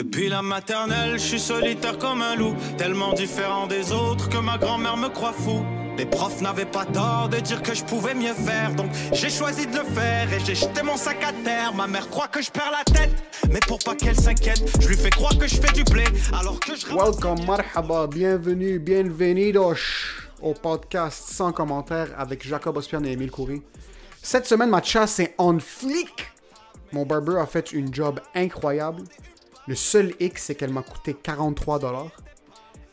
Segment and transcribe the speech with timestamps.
[0.00, 4.56] Depuis la maternelle, je suis solitaire comme un loup, tellement différent des autres que ma
[4.56, 5.62] grand-mère me croit fou.
[5.98, 9.66] Les profs n'avaient pas tort de dire que je pouvais mieux faire, donc j'ai choisi
[9.66, 11.74] de le faire et j'ai jeté mon sac à terre.
[11.74, 13.10] Ma mère croit que je perds la tête,
[13.50, 16.58] mais pour pas qu'elle s'inquiète, je lui fais croire que je fais du blé alors
[16.58, 19.76] que je Welcome, marhaba, bienvenue, bienvenidos
[20.40, 23.60] au podcast sans commentaire avec Jacob Ospian et Émile Coury.
[24.22, 26.32] Cette semaine, ma chasse est en flic.
[26.92, 29.02] Mon barber a fait une job incroyable.
[29.70, 32.10] Le seul hic, c'est qu'elle m'a coûté 43 dollars.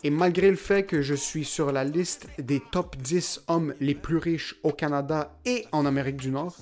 [0.03, 3.95] Et malgré le fait que je suis sur la liste des top 10 hommes les
[3.95, 6.55] plus riches au Canada et en Amérique du Nord,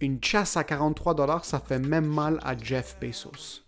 [0.00, 3.62] une chasse à 43 dollars, ça fait même mal à Jeff Bezos.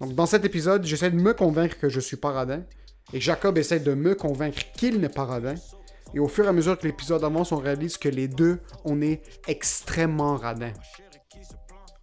[0.00, 2.62] Donc, dans cet épisode, j'essaie de me convaincre que je suis paradin.
[3.12, 5.56] Et Jacob essaie de me convaincre qu'il n'est pas radin.
[6.14, 9.02] Et au fur et à mesure que l'épisode avance, on réalise que les deux, on
[9.02, 10.74] est extrêmement radins.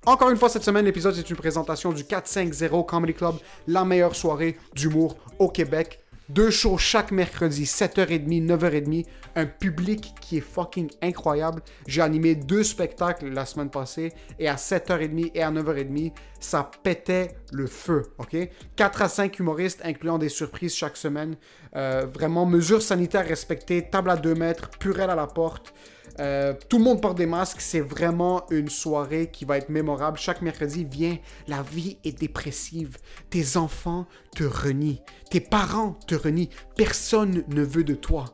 [0.09, 3.35] Encore une fois, cette semaine, l'épisode est une présentation du 450 Comedy Club,
[3.67, 5.99] la meilleure soirée d'humour au Québec.
[6.29, 9.05] Deux shows chaque mercredi, 7h30, 9h30.
[9.35, 11.61] Un public qui est fucking incroyable.
[11.85, 17.35] J'ai animé deux spectacles la semaine passée et à 7h30 et à 9h30, ça pétait
[17.51, 18.35] le feu, ok?
[18.77, 21.35] 4 à 5 humoristes, incluant des surprises chaque semaine.
[21.75, 25.71] Euh, vraiment, mesures sanitaires respectées, table à 2 mètres, purelle à la porte.
[26.19, 27.61] Euh, tout le monde porte des masques.
[27.61, 30.17] C'est vraiment une soirée qui va être mémorable.
[30.17, 31.17] Chaque mercredi, viens.
[31.47, 32.97] La vie est dépressive.
[33.29, 35.01] Tes enfants te renient.
[35.29, 36.49] Tes parents te renient.
[36.75, 38.25] Personne ne veut de toi.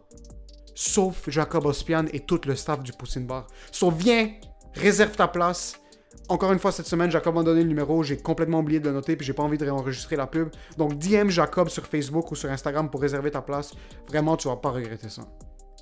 [0.73, 3.47] Sauf Jacob Ospian et tout le staff du Poussine Bar.
[3.72, 4.31] So, viens,
[4.73, 5.80] réserve ta place.
[6.27, 8.02] Encore une fois, cette semaine, Jacob m'a donné le numéro.
[8.02, 10.49] J'ai complètement oublié de le noter, puis j'ai pas envie de réenregistrer la pub.
[10.75, 13.73] Donc, DM Jacob sur Facebook ou sur Instagram pour réserver ta place.
[14.08, 15.22] Vraiment, tu vas pas regretter ça.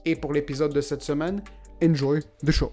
[0.05, 1.41] Et pour l'épisode de cette semaine,
[1.83, 2.71] enjoy the show.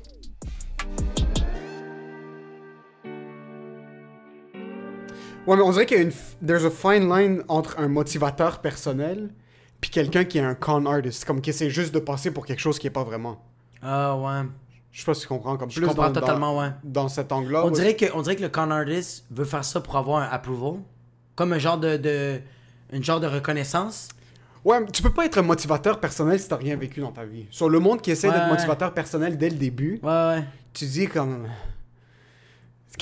[5.47, 6.13] Ouais, mais on dirait qu'il y a une.
[6.47, 9.31] There's a fine line entre un motivateur personnel
[9.81, 12.61] puis quelqu'un qui est un con artist, comme qui essaie juste de passer pour quelque
[12.61, 13.43] chose qui est pas vraiment.
[13.83, 14.47] Ah ouais.
[14.93, 16.71] Je sais pas si tu comprends comme Je plus comprends dans, dans- totalement, ouais.
[16.85, 17.63] dans cet angle-là.
[17.65, 17.73] On ouais.
[17.73, 20.81] dirait, que, on dirait que le con artist veut faire ça pour avoir un approval.
[21.37, 22.41] Comme un genre de, de
[22.93, 24.09] une genre de reconnaissance.
[24.65, 27.47] Ouais, tu peux pas être un motivateur personnel si t'as rien vécu dans ta vie.
[27.51, 28.51] Sur le monde qui essaie Ouais, d'être ouais.
[28.51, 30.45] motivateur personnel dès le début, Ouais,
[30.75, 31.47] tu dis comme.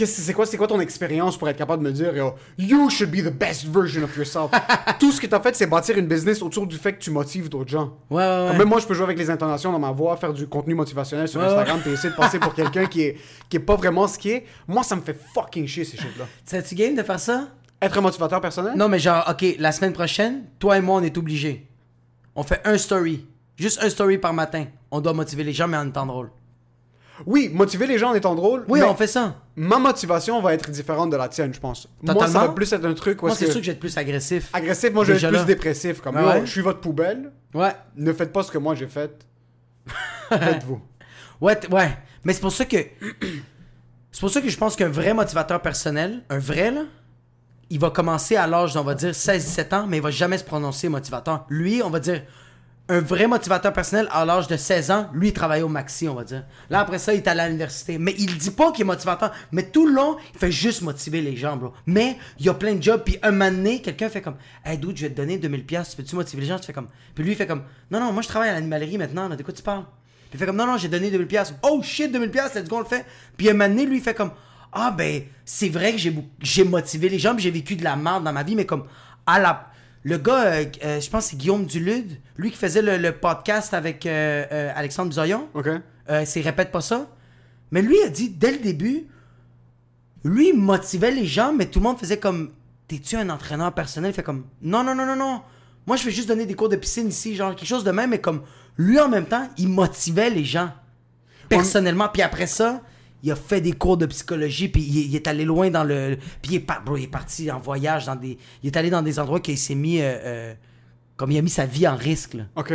[0.00, 3.16] C'est quoi, quoi ton expérience pour être capable de me dire yo, You should be
[3.16, 4.50] the best version of yourself?
[5.00, 7.48] Tout ce que t'as fait, c'est bâtir une business autour du fait que tu motives
[7.48, 7.96] d'autres gens.
[8.08, 8.58] Ouais, ouais, ouais.
[8.58, 11.26] Même moi, je peux jouer avec les intonations dans ma voix, faire du contenu motivationnel
[11.26, 13.16] sur Instagram, puis essayer de passer pour quelqu'un qui est,
[13.48, 14.44] qui est pas vraiment ce qui est.
[14.68, 16.26] Moi, ça me fait fucking chier ces shit-là.
[16.44, 17.48] Sais-tu game de faire ça?
[17.80, 18.72] Être un motivateur personnel?
[18.76, 21.66] Non, mais genre, ok, la semaine prochaine, toi et moi, on est obligés.
[22.34, 23.26] On fait un story.
[23.56, 24.66] Juste un story par matin.
[24.90, 26.30] On doit motiver les gens, mais en étant drôle.
[27.26, 28.64] Oui, motiver les gens en étant drôle.
[28.68, 29.34] Oui, mais on fait ça.
[29.56, 31.88] Ma motivation va être différente de la tienne, je pense.
[32.00, 32.32] Moi, Totalement.
[32.40, 33.80] ça va plus être un truc où Moi, c'est que- sûr que je vais être
[33.80, 34.50] plus agressif.
[34.52, 35.44] agressif, moi je vais être plus là.
[35.44, 36.00] dépressif.
[36.00, 36.42] Comme ouais?
[36.44, 37.72] je suis votre poubelle, Ouais.
[37.96, 39.26] ne faites pas ce que moi j'ai fait.
[40.28, 40.80] Faites-vous.
[41.40, 41.98] Ouais, ouais.
[42.22, 42.76] Mais c'est pour ça que.
[44.12, 46.82] c'est pour ça que je pense qu'un vrai motivateur personnel, un vrai, là,
[47.70, 50.44] il va commencer à l'âge, on va dire, 16-17 ans, mais il va jamais se
[50.44, 51.46] prononcer motivateur.
[51.48, 52.22] Lui, on va dire.
[52.90, 56.14] Un vrai motivateur personnel à l'âge de 16 ans, lui, il travaillait au maxi, on
[56.14, 56.44] va dire.
[56.70, 57.98] Là, après ça, il est à l'université.
[57.98, 59.30] Mais il dit pas qu'il est motivateur.
[59.52, 61.74] Mais tout le long, il fait juste motiver les gens, bro.
[61.84, 63.02] Mais il y a plein de jobs.
[63.04, 66.16] Puis un moment quelqu'un fait comme Hey, dude, je vais te donner 2000$, piastres, peux-tu
[66.16, 66.88] motiver les gens Tu fais comme.
[67.14, 69.42] Puis lui, il fait comme Non, non, moi, je travaille à l'animalerie maintenant, là, de
[69.42, 69.84] quoi tu parles
[70.30, 71.26] puis il fait comme non, non, j'ai donné 2000$.
[71.26, 71.54] piastres.
[71.62, 73.06] Oh shit, 2000$, piastres, let's go, on le fait.
[73.36, 74.30] Puis un moment lui, il fait comme
[74.72, 75.98] ah ben, c'est vrai que
[76.40, 78.84] j'ai motivé les gens, j'ai vécu de la merde dans ma vie, mais comme
[79.26, 79.70] à la.
[80.04, 83.12] Le gars, euh, euh, je pense que c'est Guillaume Dulude, lui qui faisait le, le
[83.12, 85.48] podcast avec euh, Alexandre Bizoyon.
[85.54, 85.68] Ok?
[86.24, 87.06] C'est répète pas ça.
[87.70, 89.06] Mais lui a dit dès le début,
[90.24, 92.52] lui il motivait les gens, mais tout le monde faisait comme
[92.88, 94.12] T'es-tu un entraîneur personnel?
[94.12, 95.42] Il fait comme Non, non, non, non, non.
[95.86, 98.10] Moi je fais juste donner des cours de piscine ici, genre quelque chose de même,
[98.10, 98.42] mais comme
[98.78, 100.70] lui en même temps, il motivait les gens.
[101.50, 102.08] Personnellement.
[102.08, 102.80] Puis après ça,
[103.22, 106.16] il a fait des cours de psychologie, puis il, il est allé loin dans le.
[106.42, 108.38] Puis il est, par- bro, il est parti en voyage dans des.
[108.62, 110.00] Il est allé dans des endroits qu'il s'est mis.
[110.00, 110.54] euh, euh,
[111.16, 112.72] comme il a mis sa vie en risque, là Ok?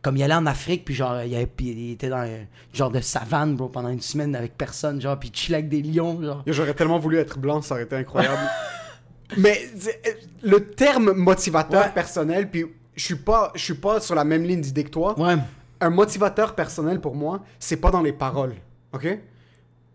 [0.00, 3.00] comme il allait en Afrique puis genre il, avait- il était dans un genre de
[3.00, 6.42] savane bro pendant une semaine avec personne genre puis il chillait avec des lions genre
[6.46, 8.38] J'aurais tellement voulu être blanc, ça aurait été incroyable.
[9.36, 9.58] Mais
[10.06, 10.10] euh,
[10.42, 11.90] le terme motivateur Ouais.
[11.92, 12.64] personnel, puis
[12.94, 15.18] je suis pas, je suis pas sur la même ligne d'idée que toi.
[15.18, 15.34] ouais
[15.80, 18.54] Un motivateur personnel pour moi, c'est pas dans les paroles,
[18.94, 19.18] ok?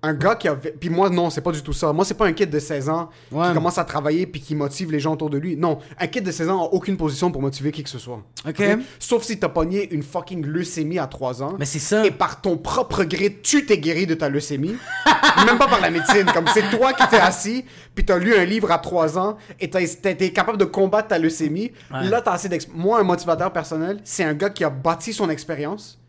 [0.05, 0.55] Un gars qui a.
[0.55, 1.93] Puis moi, non, c'est pas du tout ça.
[1.93, 3.47] Moi, c'est pas un kid de 16 ans Ouais.
[3.47, 5.55] qui commence à travailler puis qui motive les gens autour de lui.
[5.55, 8.21] Non, un kid de 16 ans a aucune position pour motiver qui que ce soit.
[8.47, 8.61] Ok.
[8.99, 11.55] Sauf si t'as pogné une fucking leucémie à 3 ans.
[11.57, 12.05] Mais c'est ça.
[12.05, 14.75] Et par ton propre gré, tu t'es guéri de ta leucémie.
[15.45, 16.25] Même pas par la médecine.
[16.33, 17.63] Comme c'est toi qui t'es assis,
[17.95, 21.17] puis t'as lu un livre à 3 ans et t'as été capable de combattre ta
[21.17, 21.71] leucémie.
[21.93, 22.03] Ouais.
[22.09, 22.67] Là, t'as assez d'ex...
[22.73, 25.99] Moi, un motivateur personnel, c'est un gars qui a bâti son expérience,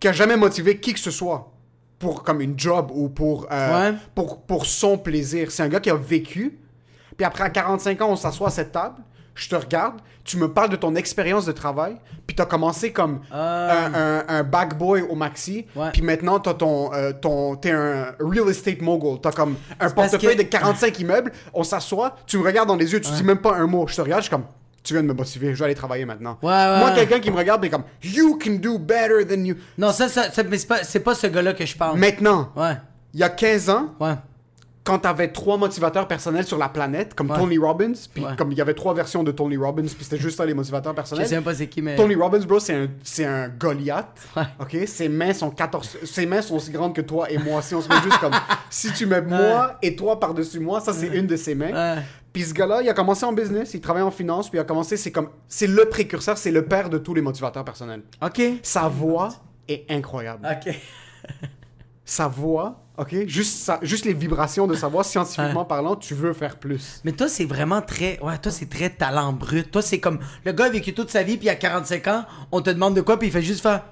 [0.00, 1.50] qui a jamais motivé qui que ce soit
[1.98, 3.96] pour comme une job ou pour, euh, Ouais.
[4.14, 5.50] pour, pour son plaisir.
[5.50, 6.58] C'est un gars qui a vécu.
[7.16, 8.96] Puis après, à 45 ans, on s'assoit à cette table.
[9.34, 11.96] Je te regarde, tu me parles de ton expérience de travail,
[12.26, 13.86] puis t'as commencé comme Ah.
[13.86, 15.90] un, un, un back boy au maxi, Ouais.
[15.92, 20.36] puis maintenant t'as ton, euh, ton, t'es un real estate mogul, t'as comme un portefeuille
[20.36, 23.38] que- de 45 immeubles, on s'assoit, tu me regardes dans les yeux, tu dis même
[23.38, 24.44] pas un mot, je te regarde, je suis comme,
[24.82, 26.38] tu viens de me motiver, je vais aller travailler maintenant.
[26.42, 29.56] Ouais, ouais, Moi, quelqu'un qui me regarde, est comme, you can do better than you.
[29.76, 31.98] Non, ça, ça, ça- mais c'est pas, pas ce gars-là que je parle.
[31.98, 32.76] Maintenant, Ouais,
[33.14, 34.14] il y a 15 ans, ouais.
[34.88, 37.36] Quand t'avais trois motivateurs personnels sur la planète, comme Ouais.
[37.36, 38.30] Tony Robbins, puis Ouais.
[38.38, 40.92] comme il y avait trois versions de Tony Robbins, puis c'était juste ça les motivateurs
[40.92, 41.26] Je personnels.
[41.28, 41.94] sais même pas c'est qui, mais.
[41.94, 44.06] Tony Robbins, bro, c'est un, c'est un Goliath.
[44.34, 44.44] Ouais.
[44.58, 44.76] Ok?
[44.86, 45.98] Ses mains sont 14.
[46.04, 47.60] Ses mains sont aussi grandes que toi et moi.
[47.60, 48.32] Si on se met juste comme.
[48.70, 51.72] Si tu mets moi et toi par-dessus moi, ça, c'est une de ses mains.
[51.96, 52.02] Ouais.
[52.32, 54.64] Puis ce gars-là, il a commencé en business, il travaille en finance, puis il a
[54.64, 55.28] commencé, c'est comme.
[55.48, 58.02] C'est le précurseur, c'est le père de tous les motivateurs personnels.
[58.24, 58.40] Ok.
[58.62, 59.28] Sa voix
[59.68, 60.48] est incroyable.
[60.50, 60.74] Ok.
[62.04, 63.26] Sa voix, ok?
[63.26, 67.00] Juste, juste les vibrations de sa voix, scientifiquement parlant, tu veux faire plus.
[67.04, 68.20] Mais toi, c'est vraiment très.
[68.20, 69.70] Ouais, toi, c'est très talent brut.
[69.70, 70.18] Toi, c'est comme.
[70.44, 73.00] Le gars a vécu toute sa vie, puis à 45 ans, on te demande de
[73.00, 73.84] quoi, puis il fait juste faire.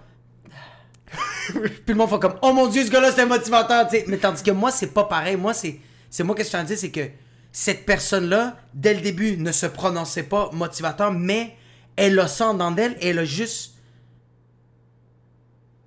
[1.53, 2.37] puis le monde fait comme.
[2.43, 3.89] Oh mon dieu, ce gars-là, c'est un motivateur.
[4.09, 5.37] Mais tandis que moi, c'est pas pareil.
[5.37, 5.81] Moi, c'est.
[6.11, 7.09] C'est moi, qu'est-ce que je t'en dis, c'est que
[7.53, 11.57] cette personne-là, dès le début, ne se prononçait pas motivateur, mais
[11.97, 13.75] elle le sent dans d'elle et elle a juste.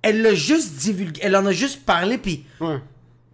[0.02, 1.20] Elle l'a juste divulgué.
[1.22, 2.78] Elle en a juste parlé, puis Ouais.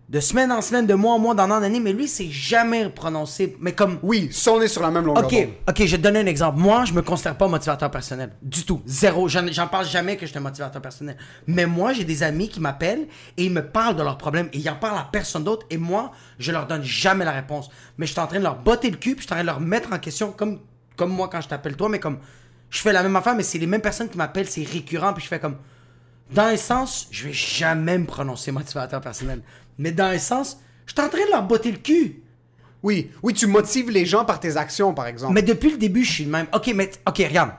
[0.09, 2.89] De semaine en semaine, de mois en mois, d'année en année, mais lui, c'est jamais
[2.89, 3.57] prononcé.
[3.61, 3.99] Mais comme.
[4.05, 5.49] Oui, ça, on est sur la même longueur Ok, d'onde.
[5.69, 6.59] ok, je vais te donner un exemple.
[6.59, 8.31] Moi, je me considère pas motivateur personnel.
[8.41, 8.83] Du tout.
[8.87, 9.29] Zéro.
[9.29, 11.17] J'en j'en parle jamais que je suis un motivateur personnel.
[11.49, 14.59] Mais moi, j'ai des amis qui m'appellent et ils me parlent de leurs problèmes et
[14.59, 17.69] ils en parlent à personne d'autre et moi, je leur donne jamais la réponse.
[17.99, 19.43] Mais je suis en train de leur botter le cul puis je suis en train
[19.43, 20.61] de leur mettre en question comme,
[20.95, 22.19] comme moi quand je t'appelle toi, mais comme
[22.71, 25.25] je fais la même affaire, mais c'est les mêmes personnes qui m'appellent, c'est récurrent puis
[25.25, 25.57] je fais comme.
[26.31, 29.43] Dans un sens, je vais jamais me prononcer motivateur personnel.
[29.79, 32.23] Mais dans un sens, je suis en train de leur botter le cul.
[32.83, 35.35] Oui, oui, tu motives les gens par tes actions, par exemple.
[35.35, 36.47] Mais depuis le début, je suis le même.
[36.55, 37.51] Ok, mais ok, regarde.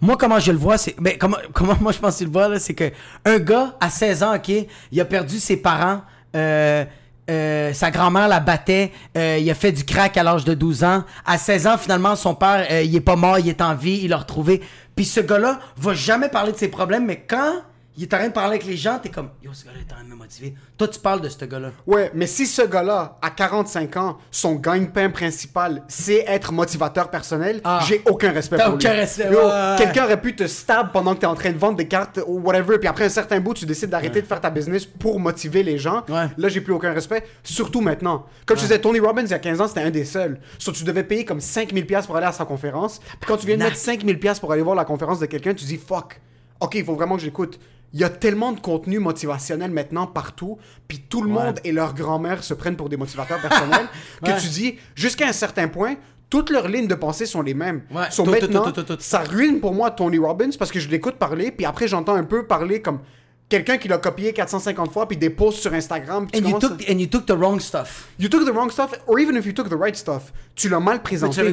[0.00, 0.96] Moi, comment je le vois, c'est.
[1.00, 2.90] Mais comment, comment moi je pense que tu le vois, là, c'est que
[3.24, 4.50] un gars à 16 ans, ok,
[4.90, 6.02] il a perdu ses parents.
[6.34, 6.84] euh,
[7.30, 10.82] euh, sa grand-mère la battait, euh, il a fait du crack à l'âge de 12
[10.82, 11.04] ans.
[11.24, 14.00] À 16 ans, finalement, son père, euh, il est pas mort, il est en vie,
[14.02, 14.60] il l'a retrouvé.
[14.96, 17.52] Puis ce gars-là va jamais parler de ses problèmes, mais quand
[17.96, 19.92] il est en train de parler avec les gens, t'es comme, yo, ce gars-là est
[19.92, 20.54] en train de me motiver.
[20.78, 21.70] Toi, tu parles de ce gars-là.
[21.86, 27.60] Ouais, mais si ce gars-là, à 45 ans, son gagne-pain principal, c'est être motivateur personnel,
[27.64, 27.80] Ah.
[27.86, 29.00] j'ai aucun respect T'as pour aucun lui.
[29.00, 29.74] respect, Yo, ouais.
[29.76, 32.38] Quelqu'un aurait pu te stab pendant que t'es en train de vendre des cartes ou
[32.40, 35.62] whatever, puis après un certain bout, tu décides d'arrêter de faire ta business pour motiver
[35.62, 36.04] les gens.
[36.08, 36.26] Ouais.
[36.38, 38.24] Là, j'ai plus aucun respect, surtout maintenant.
[38.46, 40.38] Comme je disais, Tony Robbins, il y a 15 ans, c'était un des seuls.
[40.58, 42.98] So, tu devais payer comme 5000$ piastres pour aller à sa conférence.
[43.00, 45.54] Puis quand tu viens de mettre 5000$ piastres pour aller voir la conférence de quelqu'un,
[45.54, 46.20] tu dis fuck.
[46.60, 47.58] Ok, il faut vraiment que j'écoute.
[47.92, 51.44] Il y a tellement de contenu motivationnel maintenant partout, puis tout le Ouais.
[51.44, 53.88] monde et leur grand-mère se prennent pour des motivateurs personnels,
[54.24, 54.36] que Ouais.
[54.38, 55.96] tu dis, jusqu'à un certain point,
[56.28, 57.82] toutes leurs lignes de pensée sont les mêmes.
[57.90, 59.02] Ouais, So, tout, tout, maintenant, tout, tout, tout, tout.
[59.02, 62.22] ça ruine pour moi Tony Robbins parce que je l'écoute parler, puis après j'entends un
[62.22, 63.00] peu parler comme
[63.48, 66.28] quelqu'un qui l'a copié 450 fois, puis des posts sur Instagram.
[66.32, 68.06] And you, took, and you took the wrong stuff.
[68.20, 70.78] You took the wrong stuff, or even if you took the right stuff, tu l'as
[70.78, 71.52] mal présenté.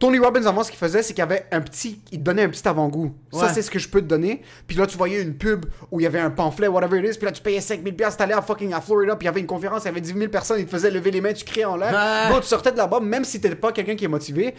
[0.00, 2.00] Tony Robbins, avant, ce qu'il faisait, c'est qu'il avait un petit.
[2.10, 3.14] Il te donnait un petit avant-goût.
[3.32, 4.40] Ça, c'est ce que je peux te donner.
[4.66, 7.18] Puis là, tu voyais une pub où il y avait un pamphlet, whatever it is.
[7.18, 9.40] Puis là, tu payais 5000$, piastres, t'allais à fucking à Florida, puis il y avait
[9.40, 11.44] une conférence, il y avait 10 000 personnes, ils te faisaient lever les mains, tu
[11.44, 11.92] criais en l'air.
[11.92, 12.32] Ouais.
[12.32, 14.54] Bon, tu sortais de là-bas, même si t'étais pas quelqu'un qui est motivé,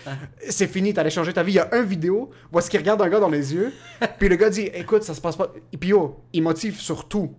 [0.48, 1.54] c'est fini, t'allais changer ta vie.
[1.54, 3.74] Il y a un vidéo où est-ce qu'il regarde un gars dans les yeux,
[4.20, 5.52] puis le gars dit Écoute, ça se passe pas.
[5.74, 7.32] Et puis yo, il motive sur tout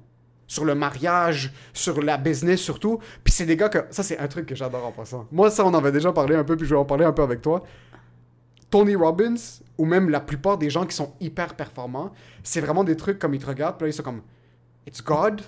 [0.48, 2.98] sur le mariage, sur la business surtout.
[3.24, 3.78] Puis c'est des gars que...
[3.88, 5.26] Ça, c'est un truc que j'adore en passant.
[5.32, 7.12] Moi, ça, on en avait déjà parlé un peu, puis je vais en parler un
[7.12, 7.62] peu avec toi.
[8.72, 9.36] Tony Robbins,
[9.78, 12.10] ou même la plupart des gens qui sont hyper performants,
[12.42, 14.22] c'est vraiment des trucs comme ils te regardent, puis là, ils sont comme...
[14.86, 15.42] It's God,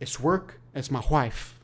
[0.00, 1.54] it's work, it's my wife.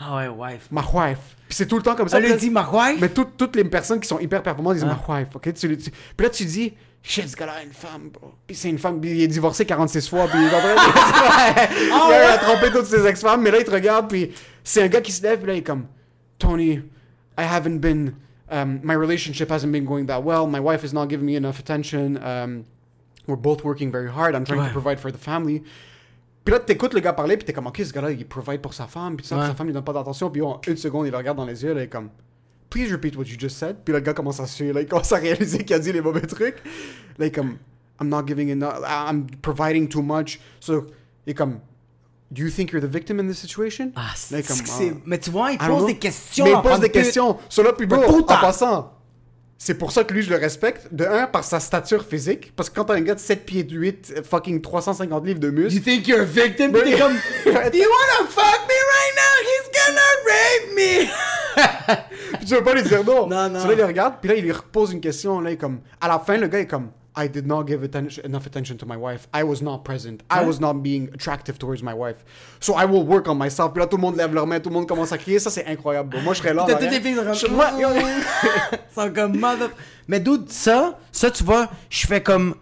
[0.00, 0.68] Ah ouais, wife.
[0.70, 1.36] My wife.
[1.48, 2.18] Puis c'est tout le temps comme ça.
[2.20, 3.00] Elle dit ma wife?
[3.00, 4.98] mais tout- toutes les personnes qui sont hyper performantes disent Ah.
[5.08, 5.54] ma wife, ok?
[5.54, 8.32] Tu, tu- puis là, tu dis, shit, ce gars-là a une femme, bro.
[8.46, 10.74] Puis c'est une femme, puis il est divorcé 46 fois, puis il est en train
[10.74, 10.80] de-
[12.10, 14.32] il a trompé toutes ses ex-femmes, mais là, il te regarde, puis
[14.64, 15.86] c'est un gars qui se lève, puis là, il est comme,
[16.38, 16.72] Tony,
[17.38, 18.12] I haven't been,
[18.50, 21.58] um, my relationship hasn't been going that well, my wife is not giving me enough
[21.58, 22.64] attention, um,
[23.26, 24.66] we're both working very hard, I'm trying Ouais.
[24.68, 25.62] to provide for the family.
[26.44, 28.72] Puis là, t'écoutes le gars parler, puis t'es comme, ok, ce gars-là, il provide pour
[28.74, 29.46] sa femme, puis ça, Ouais.
[29.46, 31.62] sa femme lui donne pas d'attention, puis en une seconde, il le regarde dans les
[31.62, 32.08] yeux, là, il est comme,
[32.70, 33.76] please repeat what you just said.
[33.84, 36.00] Puis le gars commence à suer, là, il commence à réaliser qu'il a dit les
[36.00, 36.56] mauvais trucs.
[37.18, 37.56] Là, il est comme,
[38.00, 40.40] I'm not giving enough, I'm providing too much.
[40.60, 40.86] So,
[41.26, 41.60] il est comme,
[42.30, 43.92] do you think you're the victim in this situation?
[43.96, 44.82] Ah, c'est ah.
[45.04, 46.44] Mais tu vois, il pose des questions.
[46.44, 47.38] Mais il pose des de- questions.
[47.48, 48.92] Sur puis bro, Mais en passant,
[49.58, 50.88] c'est pour ça que lui, je le respecte.
[50.92, 52.54] De un, par sa stature physique.
[52.56, 55.50] Parce que quand t'as un gars de 7 pieds de 8, fucking 350 livres de
[55.50, 55.74] muscles.
[55.74, 56.70] You think you're a victim?
[56.72, 57.12] Mais- T'es comme,
[57.44, 59.34] do you wanna fuck me right now?
[59.44, 61.10] He's gonna rape me!
[62.46, 63.26] Je veux pas lui dire non.
[63.26, 63.60] Non, non.
[63.60, 65.40] So là, il le regarde, puis là, il lui repose une question.
[65.40, 67.82] Là, il est comme, à la fin, le gars est comme, I did not give
[67.82, 69.26] attention, enough attention to my wife.
[69.34, 70.22] I was not present.
[70.30, 72.24] I was not being attractive towards my wife.
[72.60, 73.72] So I will work on myself.
[73.72, 75.40] Puis là, tout le monde lève leurs mains, tout le monde commence à crier.
[75.40, 76.16] Ça, c'est incroyable.
[76.22, 76.64] Moi, je serais là.
[76.68, 77.16] T'as toutes les filles
[78.94, 79.36] sont comme...
[79.38, 79.70] mother...
[80.06, 82.54] Mais d'où ça, ça tu vois, je fais comme...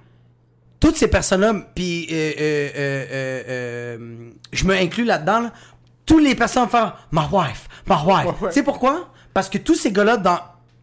[0.81, 5.53] Toutes ces personnes-là, puis euh, euh, euh, je me inclus là-dedans, là.
[6.07, 8.49] tous les personnes faire «my wife, my wife Ouais, ouais.
[8.49, 9.09] Tu sais pourquoi?
[9.35, 10.39] Parce que tous ces gars-là, dans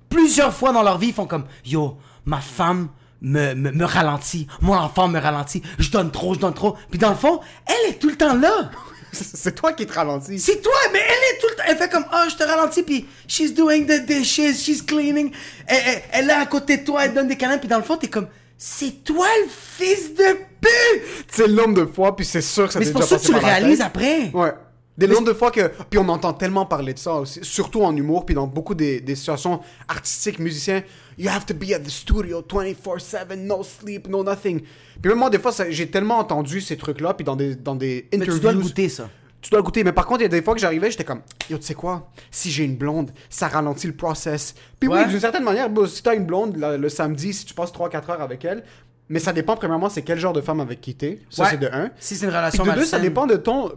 [0.10, 2.90] plusieurs fois dans leur vie, ils font comme «Yo, ma femme
[3.22, 7.00] me, me, me ralentit, mon enfant me ralentit, je donne trop, je donne trop.» Puis
[7.00, 8.70] dans le fond, elle est tout le temps là
[9.12, 10.40] C'est toi qui te ralentis.
[10.40, 11.64] c'est toi, mais elle est tout le temps.
[11.68, 15.32] Elle fait comme, oh, je te ralentis, puis she's doing the dishes, she's cleaning.
[15.68, 17.84] Elle, elle- elle est à côté de toi, elle donne des câlins, puis dans le
[17.84, 21.26] fond, t'es comme, c'est toi le fils de pute!
[21.32, 23.22] C'est le nombre de fois, puis c'est sûr que ça Mais c'est pour ça que
[23.24, 24.32] tu le réalises après.
[24.34, 24.54] Ouais.
[24.98, 25.70] Des nombres de fois que.
[25.90, 29.02] Puis on entend tellement parler de ça aussi, surtout en humour, puis dans beaucoup des,
[29.02, 29.60] des situations
[29.90, 30.84] artistiques, musiciens.
[31.18, 34.62] You have to be at the studio 24-7, no sleep, no nothing.
[35.02, 38.08] Puis même moi, des fois, j'ai tellement entendu ces trucs-là, puis dans des, dans des
[38.12, 38.36] Mais interviews.
[38.36, 39.10] tu dois le goûter, ça.
[39.42, 39.84] Tu dois le goûter.
[39.84, 41.74] Mais par contre, il y a des fois que j'arrivais, j'étais comme, yo, tu sais
[41.76, 44.56] quoi, si j'ai une blonde, ça ralentit le process.
[44.80, 45.04] Puis Ouais.
[45.04, 47.72] oui, d'une certaine manière, bon, si t'as une blonde le, le samedi, si tu passes
[47.72, 48.64] 3-4 heures avec elle,
[49.08, 51.20] mais ça dépend, premièrement, c'est quel genre de femme avec qui t'es.
[51.30, 51.50] Ça, Ouais.
[51.52, 51.92] c'est de un.
[52.00, 53.72] Si c'est une Puis relation de deux, ça dépend de ton.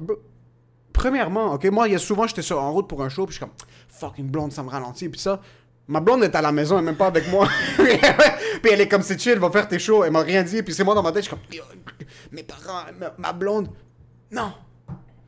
[0.98, 3.38] Premièrement, ok, moi, il y a souvent, j'étais en route pour un show, puis je
[3.38, 3.54] suis comme,
[3.88, 5.40] fuck, une blonde, ça me ralentit, puis ça.
[5.86, 7.48] Ma blonde est à la maison, elle est même pas avec moi.
[7.76, 10.74] puis elle est comme, c'est chill, va faire tes shows, elle m'a rien dit, puis
[10.74, 11.66] c'est moi dans ma tête, je suis comme,
[12.32, 12.82] mes parents,
[13.16, 13.68] ma, blonde.
[14.32, 14.52] Non,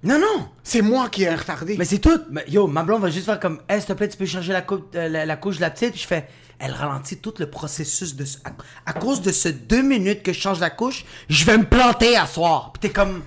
[0.03, 0.49] Non, non!
[0.65, 1.77] c'est moi qui ai retardé.
[1.79, 2.21] Mais c'est tout.
[2.31, 4.53] Mais yo, ma blonde va juste faire comme, hey, s'il te plaît, tu peux changer
[4.53, 5.93] la, euh, la, couche de la petite.
[5.93, 6.27] Puis je fais,
[6.59, 8.25] elle ralentit tout le processus de.
[8.45, 8.51] À,
[8.87, 12.17] à cause de ce deux minutes que je change la couche, je vais me planter
[12.17, 12.73] à soir.
[12.73, 13.23] Puis t'es comme,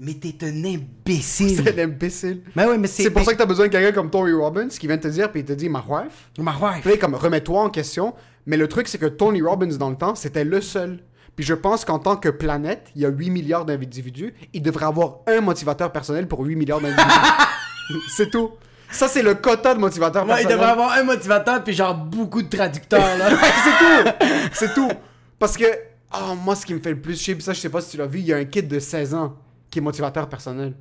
[0.00, 1.62] mais t'es un imbécile.
[1.62, 2.42] C'est l'imbécile.
[2.56, 3.04] Mais oui, mais c'est.
[3.04, 5.30] C'est pour ça que t'as besoin de quelqu'un comme Tony Robbins qui vient te dire,
[5.30, 6.30] puis il te dit, ma wife.
[6.38, 6.82] Ma wife.
[6.82, 8.14] Puis comme, remets-toi en question.
[8.46, 11.00] Mais le truc, c'est que Tony Robbins, dans le temps, c'était le seul.
[11.36, 14.34] Puis je pense qu'en tant que planète, il y a 8 milliards d'individus.
[14.52, 17.04] Il devrait avoir un motivateur personnel pour 8 milliards d'individus.
[18.08, 18.50] c'est tout.
[18.90, 20.56] Ça, c'est le quota de motivateur Ouais, il personnel.
[20.58, 23.30] devrait avoir un motivateur puis genre beaucoup de traducteurs là.
[23.30, 24.26] c'est tout.
[24.52, 24.90] C'est tout.
[25.38, 25.64] Parce que,
[26.14, 27.92] oh, moi, ce qui me fait le plus chier, puis ça, je sais pas si
[27.92, 29.36] tu l'as vu, il y a un kid de 16 ans
[29.70, 30.74] qui est motivateur personnel.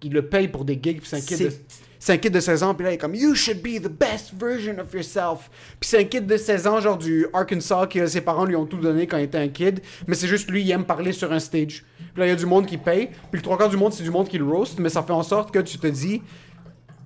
[0.00, 1.52] Qui le paye pour des gigs, puis c'est un kid de...
[1.98, 3.88] C'est- un kid de 16 ans, puis là, il est comme You should be the
[3.88, 5.50] best version of yourself.
[5.80, 8.66] Puis c'est un kid de 16 ans, genre du Arkansas, que ses parents lui ont
[8.66, 9.80] tout donné quand il était un kid.
[10.06, 11.84] Mais c'est juste lui, il aime parler sur un stage.
[11.98, 13.08] Puis là, il y a du monde qui paye.
[13.08, 14.78] Puis le trois quarts du monde, c'est du monde qui le roast.
[14.78, 16.22] Mais ça fait en sorte que tu te dis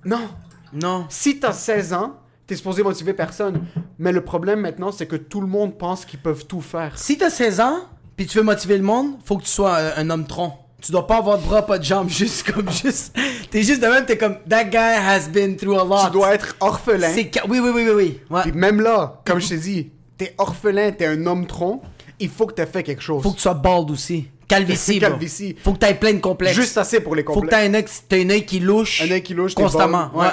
[0.05, 0.29] Non,
[0.71, 1.07] non.
[1.09, 3.63] si t'as 16 ans, t'es supposé motiver personne.
[3.97, 6.99] Mais le problème maintenant, c'est que tout le monde pense qu'ils peuvent tout faire.
[6.99, 7.79] Si t'as 16 ans
[8.15, 10.59] puis tu veux motiver le monde, faut que tu sois euh, un homme tronc.
[10.85, 13.15] Tu dois pas avoir de bras, pas de jambes, juste comme juste.
[13.49, 16.05] T'es juste de même, t'es comme That guy has been through a lot.
[16.07, 17.11] Tu dois être orphelin.
[17.13, 18.19] C'est Oui, oui, oui, oui, oui.
[18.29, 18.41] Ouais.
[18.43, 21.81] Puis même là, comme je t'ai dit, t'es orphelin, t'es un homme tronc,
[22.19, 23.23] il faut que t'aies fait quelque chose.
[23.23, 24.27] Faut que tu sois bald aussi.
[24.47, 24.99] Calvitie.
[24.99, 25.55] Calvitie.
[25.63, 26.55] Faut que t'aies plein de complexes.
[26.55, 28.03] Juste assez pour les Faut que complexes.
[28.09, 29.01] t'aies un œil, qui louche.
[29.01, 30.11] Un œil qui louche, Constamment.
[30.13, 30.27] Ouais.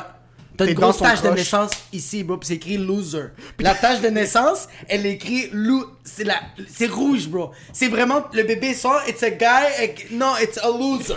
[0.60, 3.28] T'as une grosse tache de naissance ici, bro, pis c'est écrit loser.
[3.58, 5.86] La tache de naissance, elle est écrit lou...
[6.04, 6.34] c'est la
[6.68, 7.50] c'est rouge, bro.
[7.72, 11.14] C'est vraiment le bébé sort, it's a guy, non, it's a loser.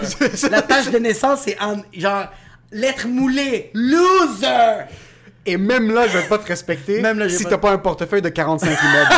[0.50, 2.28] la tache de naissance c'est en genre
[2.72, 4.86] lettre moulée, loser.
[5.46, 7.78] Et même là, je vais pas te respecter Même là, si pas- t'as pas un
[7.78, 9.10] portefeuille de 45 immeubles.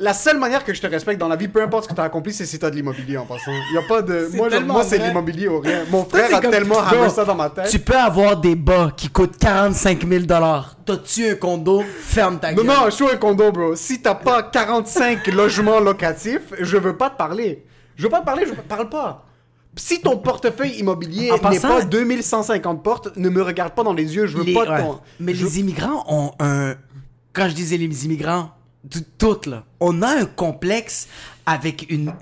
[0.00, 2.02] La seule manière que je te respecte dans la vie, peu importe ce que t'as
[2.04, 3.52] accompli, c'est si t'as de l'immobilier en passant.
[3.72, 4.28] Y a pas de.
[4.34, 5.06] Moi, je- moi c'est vrai.
[5.08, 5.84] l'immobilier ou rien.
[5.90, 7.68] Mon frère a comme- tellement hamé ça dans ma tête.
[7.70, 10.24] Tu peux avoir des bas qui coûtent 45 000
[10.84, 11.82] T'as-tu un condo?
[12.00, 12.66] Ferme ta Non, gueule.
[12.66, 13.76] non, je suis un condo, bro.
[13.76, 17.64] Si t'as pas 45 logements locatifs, je veux pas te parler.
[17.96, 19.24] Je veux pas te parler, je parle pas.
[19.76, 23.92] Si ton portefeuille immobilier En n'est passant- pas 2150 portes, ne me regarde pas dans
[23.92, 24.80] les yeux, je veux Les- pas ouais.
[24.82, 24.98] ton...
[25.20, 26.74] Mais je- les immigrants ont un.
[27.32, 28.50] Quand je disais les immigrants,
[28.90, 31.08] tout, tout, là, on a un complexe
[31.46, 32.12] avec une.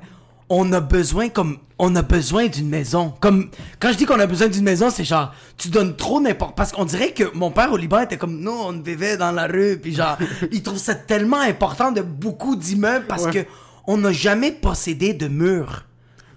[0.49, 1.59] On a besoin comme.
[1.79, 3.13] On a besoin d'une maison.
[3.21, 3.51] Comme.
[3.81, 5.35] Quand je dis qu'on a besoin d'une maison, c'est genre.
[5.57, 6.57] Tu donnes trop n'importe.
[6.57, 8.39] Parce qu'on dirait que mon père au Liban était comme.
[8.41, 9.79] Non, on vivait dans la rue.
[9.81, 10.19] Puis genre.
[10.53, 13.33] il trouve ça tellement important de beaucoup d'immeubles parce Ouais.
[13.33, 13.39] que.
[13.87, 15.85] On n'a jamais possédé de murs.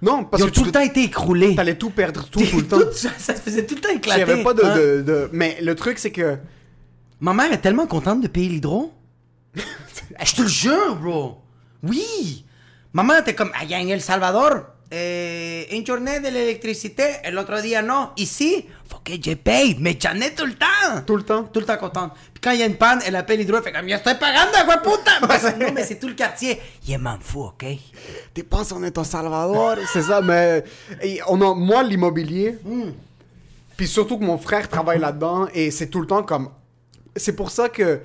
[0.01, 1.53] Non, parce Ils ont que tout tu le temps été écroulés.
[1.55, 2.79] T'allais tout perdre tout, tout le temps.
[2.91, 4.19] ça se faisait tout le temps éclater.
[4.19, 4.75] y avait pas de, hein?
[4.75, 6.37] de- de- Mais le truc, c'est que.
[7.21, 8.91] Ma mère est tellement contente de payer l'hydro.
[10.23, 11.41] Je te le jure, bro.
[11.83, 12.45] Oui.
[12.93, 17.59] Ma mère était comme, allá en El Salvador, eh, une journée de l'électricité, el otro
[17.61, 18.11] día no.
[18.17, 19.75] Ici, faut que je paye.
[19.79, 21.01] Mais j'en ai tout le temps.
[21.05, 21.43] Tout le temps.
[21.43, 22.13] Tout le temps contente.
[22.33, 24.13] Puis quand il y a une panne, elle appelle l'hydro, elle fait comme, yo estoy
[24.15, 25.51] pagando, agua puta.
[25.59, 26.61] non, mais c'est tout le quartier.
[26.87, 27.65] Je m'en fous, ok?
[28.33, 30.63] T'es penses on est au Salvador, c'est ça, mais
[31.01, 32.57] et on a, moi l'immobilier,
[33.75, 36.49] puis surtout que mon frère travaille là-dedans et c'est tout le temps comme,
[37.15, 38.01] c'est pour ça que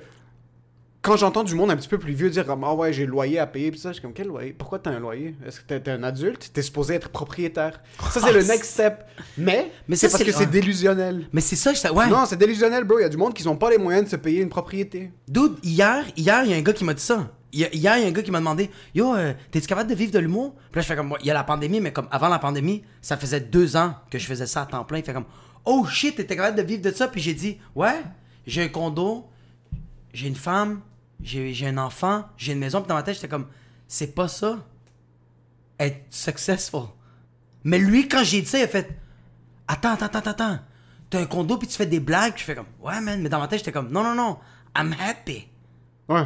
[1.01, 3.11] quand j'entends du monde un petit peu plus vieux dire comme ah ouais j'ai le
[3.11, 4.53] loyer à payer puis ça je suis comme quel loyer?
[4.53, 5.35] Pourquoi t'as un loyer?
[5.45, 6.51] Est-ce que t'es, t'es un adulte?
[6.53, 7.81] T'es supposé être propriétaire.
[8.11, 9.03] Ça c'est le next step.
[9.37, 11.27] Mais, Mais c'est parce que c'est délusionnel.
[11.33, 12.07] Mais c'est ça, je ouais.
[12.07, 12.99] non c'est délusionnel bro.
[12.99, 15.11] Il y a du monde qui n'ont pas les moyens de se payer une propriété.
[15.27, 17.31] Dude, hier, hier, il y a un gars qui m'a dit ça.
[17.51, 20.11] Hier, il y a un gars qui m'a demandé Yo, euh, t'es-tu capable de vivre
[20.11, 22.29] de l'humour Puis là, je fais comme, il y a la pandémie, mais comme avant
[22.29, 24.99] la pandémie, ça faisait deux ans que je faisais ça à temps plein.
[24.99, 25.25] Il fait comme,
[25.65, 28.01] oh shit, t'étais capable de vivre de ça Puis j'ai dit, ouais,
[28.45, 29.25] j'ai un condo,
[30.13, 30.81] j'ai une femme,
[31.23, 32.81] j'ai un enfant, j'ai une maison.
[32.81, 33.47] Puis dans ma tête, j'étais comme,
[33.87, 34.59] c'est pas ça,
[35.79, 36.83] être successful.
[37.63, 38.89] Mais lui, quand j'ai dit ça, il a fait,
[39.67, 40.59] attends, attends, attends, attends.
[41.09, 42.33] T'as un condo, puis tu fais des blagues.
[42.33, 43.21] Puis je fais comme, ouais, man.
[43.21, 44.37] Mais dans ma tête, j'étais comme, non, non, non,
[44.77, 45.47] I'm happy.
[46.09, 46.23] ouais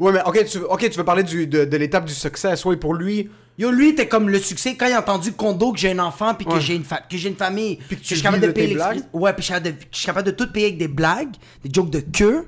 [0.00, 2.76] ouais mais ok tu, ok, tu veux parler du, de, de l'étape du succès oui
[2.76, 5.90] pour lui Yo, lui, t'es comme le succès quand il a entendu condo, que j'ai
[5.92, 6.60] un enfant, puis que Ouais.
[6.60, 7.76] j'ai une, fa- que une famille.
[7.76, 8.76] Puis que tu je suis capable de payer.
[9.14, 12.46] Ouais, puis je suis capable de tout payer avec des blagues, des jokes de queue.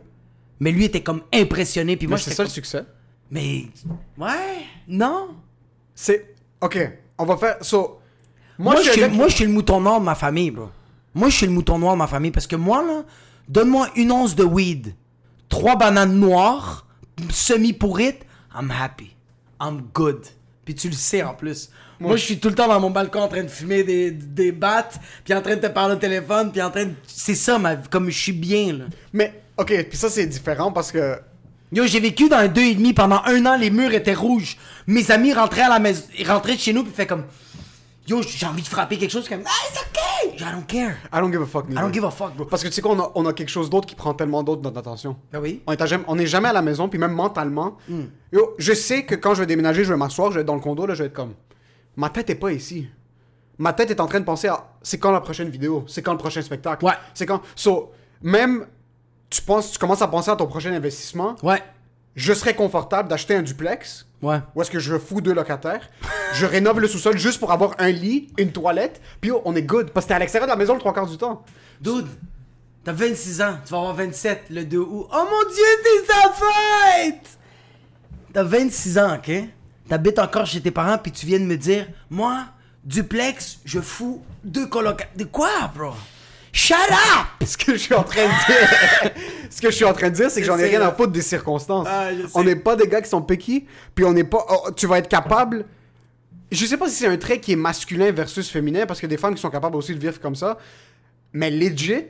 [0.60, 2.84] Mais lui était comme impressionné, puis moi, c'est ça le succès?
[3.30, 3.66] Mais.
[4.16, 5.36] Ouais, non.
[5.94, 8.00] c'est ok on va faire so
[8.58, 10.68] moi, Moi, je suis moi, je suis le mouton noir de ma famille, bro.
[11.14, 12.32] Moi, je suis le mouton noir de ma famille.
[12.32, 13.04] Parce que moi, là,
[13.48, 14.94] donne-moi une once de weed,
[15.48, 16.84] trois bananes noires,
[17.30, 19.14] semi-pourrites, I'm happy.
[19.60, 20.26] I'm good.
[20.64, 21.70] Puis tu le sais en plus.
[22.00, 24.50] Moi, je suis tout le temps dans mon balcon en train de fumer des, des
[24.50, 26.94] battes, puis en train de te parler au téléphone, puis en train de...
[27.06, 27.76] C'est ça, ma.
[27.76, 28.84] Comme je suis bien, là.
[29.12, 31.18] mais ok puis ça c'est différent parce que
[31.70, 34.56] Yo, j'ai vécu dans un deux et demi pendant un an, les murs étaient rouges.
[34.86, 37.24] Mes amis rentraient à la maison, ils rentraient de chez nous puis fait comme
[38.06, 40.38] Yo, j'ai envie de frapper quelque chose comme Ah, it's okay.
[40.38, 40.96] I don't care.
[41.12, 42.46] I don't give a fuck I don't give a fuck, bro.
[42.46, 44.62] Parce que tu sais qu'on a, on a quelque chose d'autre qui prend tellement d'autre
[44.62, 45.16] notre attention.
[45.30, 45.62] Ben oui.
[45.66, 47.76] On est, à jamais, on est jamais à la maison, puis même mentalement.
[47.86, 48.04] Hmm.
[48.32, 50.54] Yo, je sais que quand je vais déménager, je vais m'asseoir, je vais être dans
[50.54, 51.34] le condo, là, je vais être comme.
[51.96, 52.88] Ma tête est pas ici.
[53.58, 56.12] Ma tête est en train de penser à c'est quand la prochaine vidéo, c'est quand
[56.12, 56.84] le prochain spectacle?
[56.86, 56.94] Ouais.
[57.12, 57.42] C'est quand.
[57.56, 58.64] So, même
[59.30, 61.36] tu penses, tu commences à penser à ton prochain investissement.
[61.42, 61.62] Ouais.
[62.16, 64.06] Je serais confortable d'acheter un duplex.
[64.22, 64.40] Ouais.
[64.54, 65.88] Où est-ce que je fous deux locataires?
[66.34, 69.90] Je rénove le sous-sol juste pour avoir un lit, une toilette, puis on est good.
[69.90, 71.44] Parce que t'es à l'extérieur de la maison le trois quarts du temps.
[71.80, 72.06] Dude,
[72.82, 75.06] t'as 26 ans, tu vas avoir 27 le 2 août.
[75.12, 77.38] Oh mon dieu, c'est sa fête!
[78.32, 79.30] T'as 26 ans, ok?
[79.88, 82.46] T'habites encore chez tes parents, puis tu viens de me dire, moi,
[82.84, 85.14] duplex, je fous deux colocataires.
[85.16, 85.92] De quoi, bro?
[86.58, 87.26] Shut up!
[87.46, 89.12] Ce que je suis en train de dire,
[89.50, 90.90] ce que je suis en train de dire, c'est que Je j'en ai rien à
[90.92, 91.86] foutre des circonstances.
[91.88, 94.44] Ah, on n'est pas des gars qui sont picky, puis on n'est pas.
[94.50, 95.64] oh, tu vas être capable.
[96.50, 99.16] Je sais pas si c'est un trait qui est masculin versus féminin, parce que des
[99.18, 100.58] femmes qui sont capables aussi de vivre comme ça.
[101.32, 102.06] Mais legit,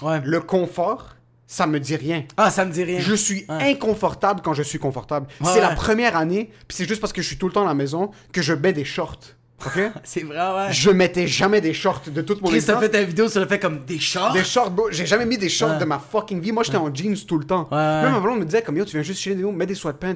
[0.00, 0.20] Ouais.
[0.24, 1.16] le confort,
[1.48, 2.24] ça me dit rien.
[2.36, 3.00] Ah, ça me dit rien.
[3.00, 3.72] Je suis Ouais.
[3.72, 5.26] inconfortable quand je suis confortable.
[5.40, 7.64] Ouais, c'est la première année, puis c'est juste parce que je suis tout le temps
[7.64, 9.18] à la maison que je mets des shorts.
[9.66, 9.80] Ok?
[10.04, 10.72] C'est vrai, ouais.
[10.72, 13.46] je mettais jamais des shorts de toute mon Chris, t'as fait ta vidéo sur le
[13.46, 14.32] fait comme des shorts?
[14.32, 14.88] Des shorts, bro.
[14.90, 15.78] J'ai jamais mis des shorts Ouais.
[15.78, 16.52] de ma fucking vie.
[16.52, 17.68] Moi, j'étais en jeans tout le temps.
[17.70, 18.02] Ouais.
[18.02, 20.14] Même ma blonde me disait, comme yo, tu viens juste chez nous, mets des sweatpants.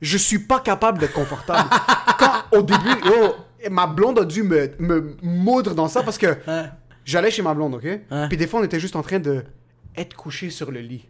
[0.00, 1.68] Je suis pas capable d'être confortable.
[2.18, 3.34] Quand, au début, yo,
[3.70, 6.36] ma blonde a dû me, me moudre dans ça parce que
[7.04, 8.00] j'allais chez ma blonde, ok?
[8.28, 9.44] Puis des fois, on était juste en train de
[9.96, 11.08] être couché sur le lit.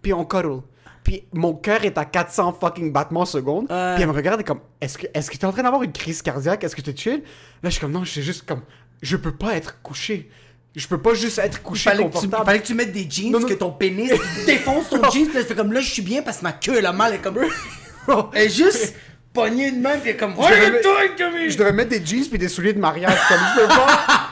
[0.00, 0.60] Puis on cuddle.
[1.04, 3.66] Puis mon cœur est à 400 fucking battements secondes.
[3.70, 3.94] Ouais.
[3.94, 5.92] Puis elle me regarde et comme, est-ce que est-ce que t'es en train d'avoir une
[5.92, 6.62] crise cardiaque?
[6.64, 7.22] Est-ce que t'es chill?
[7.62, 8.62] Là, je suis comme, non, je suis juste comme,
[9.02, 10.30] je peux pas être couché.
[10.74, 12.44] Je peux pas juste être couché Fallait que, tu, confortable.
[12.46, 13.46] fallait que tu mettes des jeans, Non, non.
[13.46, 14.10] que ton pénis
[14.46, 16.86] défonce ton jeans, puis là, comme là, je suis bien parce que ma queue, elle
[16.86, 17.38] a mal, elle est comme.
[18.34, 18.94] Elle est juste
[19.32, 20.32] pognée de même, puis elle est comme.
[20.34, 21.48] Je devrais- doing to me?
[21.50, 23.16] Je devrais mettre des jeans puis des souliers de mariage.
[23.28, 24.28] Comme je peux pas.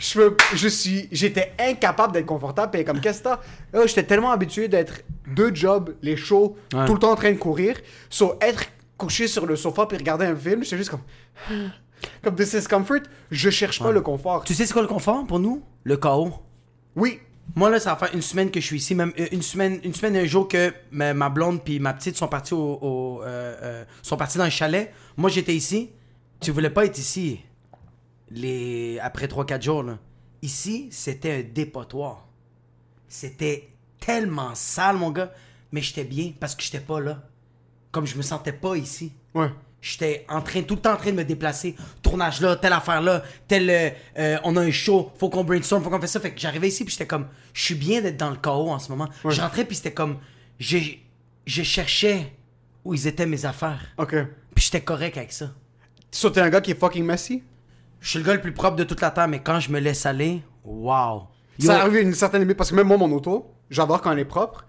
[0.00, 0.20] Je.
[0.54, 1.08] Je suis.
[1.12, 2.70] J'étais incapable d'être confortable.
[2.72, 3.28] Puis comme, qu'est-ce que
[3.72, 3.86] t'as?
[3.86, 6.84] J'étais tellement habitué d'être deux jobs, les shows, Ouais.
[6.86, 7.76] tout le temps en train de courir.
[8.10, 8.64] So, être
[8.98, 11.02] couché sur le sofa puis regarder un film, j'étais juste comme.
[12.22, 14.44] Comme This is Comfort, je cherche pas le confort.
[14.44, 15.62] Tu sais c'est quoi le confort pour nous?
[15.82, 16.34] Le chaos.
[16.94, 17.20] Oui.
[17.54, 19.80] Moi, là, ça va faire une semaine que je suis ici, même euh, une semaine,
[19.82, 23.22] une semaine, un jour que ma, ma blonde puis ma petite sont partis au, au,
[23.22, 24.92] euh, euh, sont partis dans le chalet.
[25.16, 25.90] Moi, j'étais ici.
[26.40, 27.40] Tu voulais pas être ici.
[28.30, 29.98] Les après 3-4 jours là.
[30.42, 32.26] Ici, c'était un dépotoir.
[33.08, 33.68] C'était
[34.00, 35.32] tellement sale, mon gars,
[35.72, 37.22] mais j'étais bien parce que j'étais pas là.
[37.92, 39.12] Comme je me sentais pas ici.
[39.34, 39.50] Ouais.
[39.80, 41.76] J'étais en train, tout le temps en train de me déplacer.
[42.02, 43.70] Tournage là, telle affaire là, tel.
[43.70, 46.20] euh, euh, on a un show, faut qu'on brainstorm, faut qu'on fasse ça.
[46.20, 48.78] Fait que j'arrivais ici, puis j'étais comme, je suis bien d'être dans le chaos en
[48.80, 49.08] ce moment.
[49.24, 50.18] Je rentrais, puis c'était comme,
[50.58, 51.04] j'ai-
[51.46, 52.32] je cherchais
[52.84, 53.80] où ils étaient mes affaires.
[53.98, 54.16] Ok.
[54.54, 55.52] Puis j'étais correct avec ça.
[56.10, 57.42] So, t'es un gars qui est fucking messy?
[58.06, 59.80] Je suis le gars le plus propre de toute la terre, mais quand je me
[59.80, 61.22] laisse aller, wow.
[61.58, 64.12] Yo, Ça arrive à une certaine limite parce que même moi, mon auto, j'adore quand
[64.12, 64.64] elle est propre,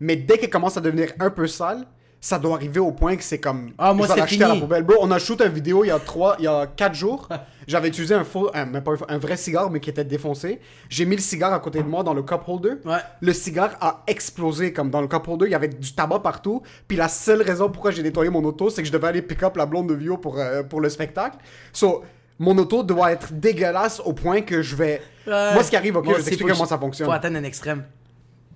[0.00, 1.86] mais dès qu'elle commence à devenir un peu sale,
[2.20, 3.70] ça doit arriver au point que c'est comme.
[3.78, 4.62] Ah, moi, c'est l'acheter à la fini.
[4.62, 4.82] poubelle.
[4.82, 7.28] Bro, on a shoot une vidéo il y a trois, il y a quatre jours.
[7.68, 10.04] J'avais utilisé un faux, un, même pas un faux- un vrai cigare, mais qui était
[10.04, 10.58] défoncé.
[10.88, 12.72] J'ai mis le cigare à côté de moi dans le cup holder.
[12.84, 12.98] Ouais.
[13.20, 15.46] Le cigare a explosé comme dans le cup holder.
[15.46, 16.62] Il y avait du tabac partout.
[16.88, 19.44] Puis la seule raison pourquoi j'ai nettoyé mon auto, c'est que je devais aller pick
[19.44, 21.36] up la blonde de Vio pour, euh, pour le spectacle.
[21.72, 22.02] So,
[22.40, 25.00] mon auto doit être dégueulasse au point que je vais.
[25.26, 27.84] Moi, ce qui arrive, ok, Moi je faut comment ça fonctionne Faut atteindre un extrême.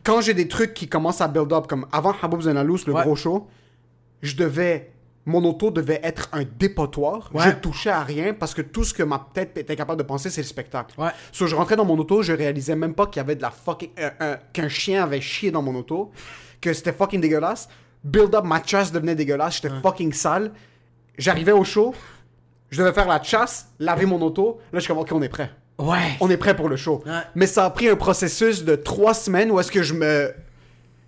[0.02, 3.02] quand j'ai des trucs qui commencent à build up, comme avant Haboub Zenalous, le Ouais.
[3.02, 3.46] gros show,
[4.22, 4.90] je devais.
[5.26, 7.30] Mon auto devait être un dépotoir.
[7.32, 7.44] Ouais.
[7.44, 10.28] Je touchais à rien parce que tout ce que ma tête était capable de penser,
[10.28, 11.00] c'est le spectacle.
[11.00, 11.08] Ouais.
[11.32, 13.50] So, je rentrais dans mon auto, je réalisais même pas qu'il y avait de la
[13.50, 13.88] fucking.
[13.96, 16.10] un- un- qu'un chien avait chié dans mon auto,
[16.60, 17.68] que c'était fucking dégueulasse.
[18.02, 20.52] Build up, ma chasse devenait dégueulasse, j'étais fucking sale.
[21.16, 21.94] J'arrivais au show,
[22.70, 24.60] je devais faire la chasse, laver mon auto.
[24.72, 26.16] Là, je suis comme, ok, on est prêt Ouais.
[26.20, 27.02] on est prêt pour le show.
[27.04, 27.12] Ouais.
[27.34, 30.32] Mais ça a pris un processus de trois semaines où est-ce que je me...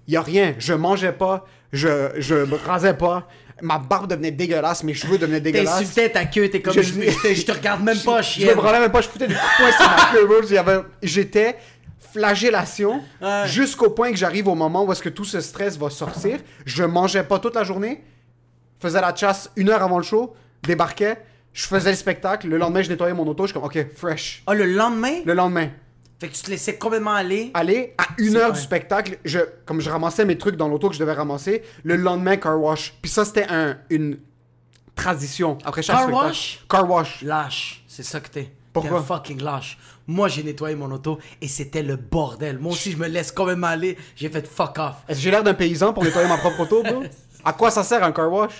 [0.09, 0.55] Y a rien.
[0.59, 3.27] Je mangeais pas, je, je me rasais pas,
[3.62, 5.79] ma barbe devenait dégueulasse, mes cheveux devenaient dégueulasses.
[5.81, 8.31] T'insultais ta queue, t'es comme, Je- je, je te, je te regarde même pas, Je
[8.31, 8.51] chien.
[8.51, 10.27] me branlais même pas, je foutais des coups de poing sur ma queue.
[10.27, 10.35] bro.
[10.49, 11.57] J'avais- J'étais
[12.12, 13.42] flagellation Ouais.
[13.47, 16.38] jusqu'au point que j'arrive au moment où est-ce que tout ce stress va sortir.
[16.64, 18.03] Je mangeais pas toute la journée,
[18.81, 21.19] faisais la chasse une heure avant le show, débarquais,
[21.57, 24.42] je faisais le spectacle, le lendemain je nettoyais mon auto, je suis comme ok, fresh.
[24.47, 25.21] Ah, le lendemain?
[25.25, 25.71] Le lendemain,
[26.21, 27.51] Fait que tu te laissais complètement aller?
[27.55, 28.59] aller à une heure vrai.
[28.59, 31.97] du spectacle, je, comme je ramassais mes trucs dans l'auto que je devais ramasser, le
[31.97, 32.95] lendemain, car wash.
[33.03, 34.19] Puis ça, c'était un, une
[34.95, 35.59] tradition.
[35.64, 36.27] Après chaque Car spectacle.
[36.29, 36.64] wash?
[36.69, 37.23] Car wash.
[37.23, 38.51] Lâche, c'est ça que t'es.
[38.73, 39.03] Pourquoi?
[39.03, 39.79] Fucking lâche.
[40.07, 42.59] Moi, j'ai nettoyé mon auto et c'était le bordel.
[42.59, 43.97] Moi aussi, je me laisse complètement aller.
[44.14, 44.97] J'ai fait fuck off.
[45.09, 47.03] Est-ce que j'ai l'air d'un paysan pour nettoyer ma propre auto, bro?
[47.45, 48.53] À quoi ça sert un car wash?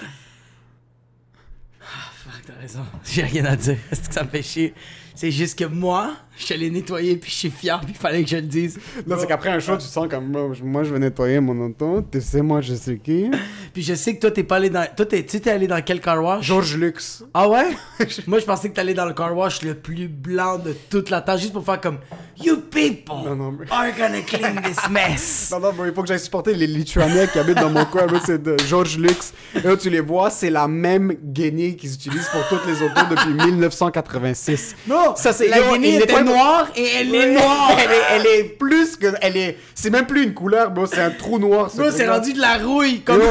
[2.47, 2.87] T'as raison.
[3.05, 3.77] J'ai rien à dire.
[3.91, 4.75] Est-ce que ça me fait chier?
[5.17, 6.15] C'est juste que moi,
[6.55, 8.79] allé nettoyer puis je suis fier puis il fallait que je le dise.
[9.07, 11.59] Non, c'est qu'après un show, tu sens comme moi, je- moi, je vais nettoyer mon
[11.67, 12.03] auto.
[12.11, 13.31] Tu sais, moi, je sais qui.
[13.73, 14.87] Puis je sais que toi, t'es pas allé dans.
[14.97, 16.45] Toi, t'es- tu t'es allé dans quel car wash?
[16.45, 17.25] George Lux.
[17.35, 17.67] Ah ouais?
[18.27, 21.21] Moi, je pensais que t'allais dans le car wash le plus blanc de toute la
[21.21, 21.99] terre, juste pour faire comme
[22.43, 25.49] You people Non, non, mais- are gonna clean this mess.
[25.53, 28.07] Non, non, bro, il faut que j'aille supporter les Lituaniens qui habitent dans mon coin.
[28.25, 29.33] C'est de George Lux.
[29.55, 33.01] Et là, tu les vois, c'est la même guenille qu'ils utilisent pour toutes les autos
[33.11, 34.75] depuis 1986.
[34.89, 35.65] Non, Ça, c'est- la yo,
[36.27, 37.71] Noire et elle est noire.
[37.79, 39.07] elle, est, elle est plus que.
[39.23, 39.57] Elle est.
[39.75, 40.87] C'est même plus une couleur, bro.
[40.87, 41.71] C'est un trou noir.
[41.71, 43.01] ce Bro, c'est rendu de la rouille.
[43.01, 43.21] Comme...
[43.21, 43.27] Yo,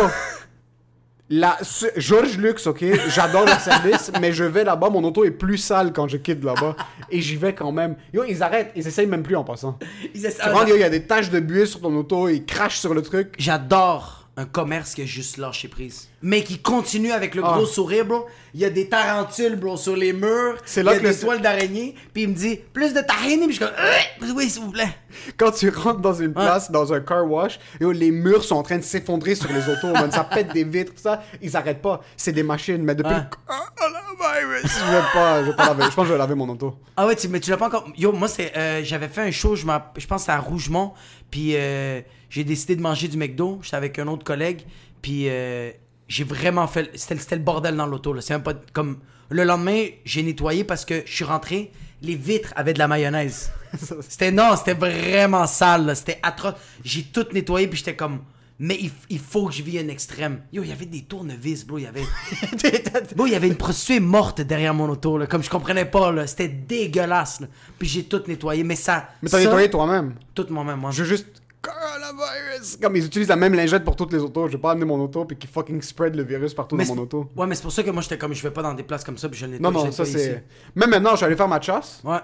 [1.28, 5.32] la, ce- George Lux, ok, j'adore leur service, mais je vais là-bas, mon auto est
[5.32, 6.76] plus sale quand je quitte là-bas.
[7.10, 7.96] Et j'y vais quand même.
[8.14, 9.80] Yo, ils arrêtent, ils essayent même plus en passant.
[10.14, 12.46] Ils essaient- Tu yo, il y a des taches de buée sur ton auto, ils
[12.46, 13.34] crachent sur le truc.
[13.40, 16.10] J'adore un commerce qui a juste lâché prise.
[16.22, 17.54] Mais qui continue avec le Ah.
[17.56, 18.26] gros sourire, bro.
[18.54, 20.58] Il y a des tarentules, bro, sur les murs.
[20.66, 21.96] C'est là il y a que des le- toiles d'araignée.
[22.14, 23.48] Puis il me dit, plus de tahini.
[23.48, 24.90] Puis je suis comme, Euh, oui, s'il vous plaît.
[25.38, 28.78] Quand tu rentres dans une place, dans un car wash, les murs sont en train
[28.78, 31.24] de s'effondrer sur les autos, ça pète des vitres, tout ça.
[31.42, 32.02] Ils arrêtent pas.
[32.18, 33.20] C'est des machines, mais depuis Ouais.
[33.22, 34.05] le
[34.42, 35.84] je vais pas, je vais pas laver.
[35.84, 36.78] Je pense que je vais laver mon auto.
[36.98, 37.88] Ah ouais, tu, mais tu l'as pas encore.
[37.98, 39.66] Yo, moi, c'est, euh, j'avais fait un show, je,
[39.98, 40.94] je pense à Rougemont.
[41.32, 43.60] Puis euh, j'ai décidé de manger du McDo.
[43.62, 44.62] J'étais avec un autre collègue.
[45.02, 45.72] Puis euh,
[46.08, 46.90] j'ai vraiment fait.
[46.96, 48.14] C'était, c'était le bordel dans l'auto.
[48.14, 48.22] Là.
[48.22, 49.00] C'est un peu comme.
[49.30, 51.72] Le lendemain, j'ai nettoyé parce que je suis rentré.
[52.02, 53.52] Les vitres avaient de la mayonnaise.
[54.08, 55.88] C'était non, c'était vraiment sale.
[55.88, 55.96] là.
[55.96, 56.54] C'était atroce.
[56.84, 57.68] J'ai tout nettoyé.
[57.68, 58.20] Puis j'étais comme.
[58.58, 60.42] Mais il, il faut que je vis un extrême.
[60.54, 61.78] Yo, il y avait des tournevis, bro.
[61.78, 62.04] Il y avait.
[63.16, 66.12] Bon, il y avait une prostituée morte derrière mon auto, là, comme je comprenais pas,
[66.12, 66.26] là.
[66.28, 67.48] C'était dégueulasse, là.
[67.78, 69.10] Puis j'ai tout nettoyé, mais ça.
[69.22, 70.16] Mais t'as ça, nettoyé toi-même?
[70.34, 70.92] Tout moi-même, moi.
[70.92, 71.42] Je veux juste.
[71.62, 72.78] Coronavirus!
[72.82, 74.48] Comme ils utilisent la même lingette pour toutes les autos.
[74.48, 76.96] Je vais pas amener mon auto puis qu'ils fucking spread le virus partout Mais dans
[76.96, 77.30] mon auto.
[77.36, 79.04] Ouais, mais c'est pour ça que moi, j'étais comme, je vais pas dans des places
[79.04, 79.72] comme ça, puis je nettoie.
[79.72, 80.46] Non, non, ça c'est.
[80.76, 82.02] Même maintenant, je suis allé faire ma chasse.
[82.04, 82.20] Ouais.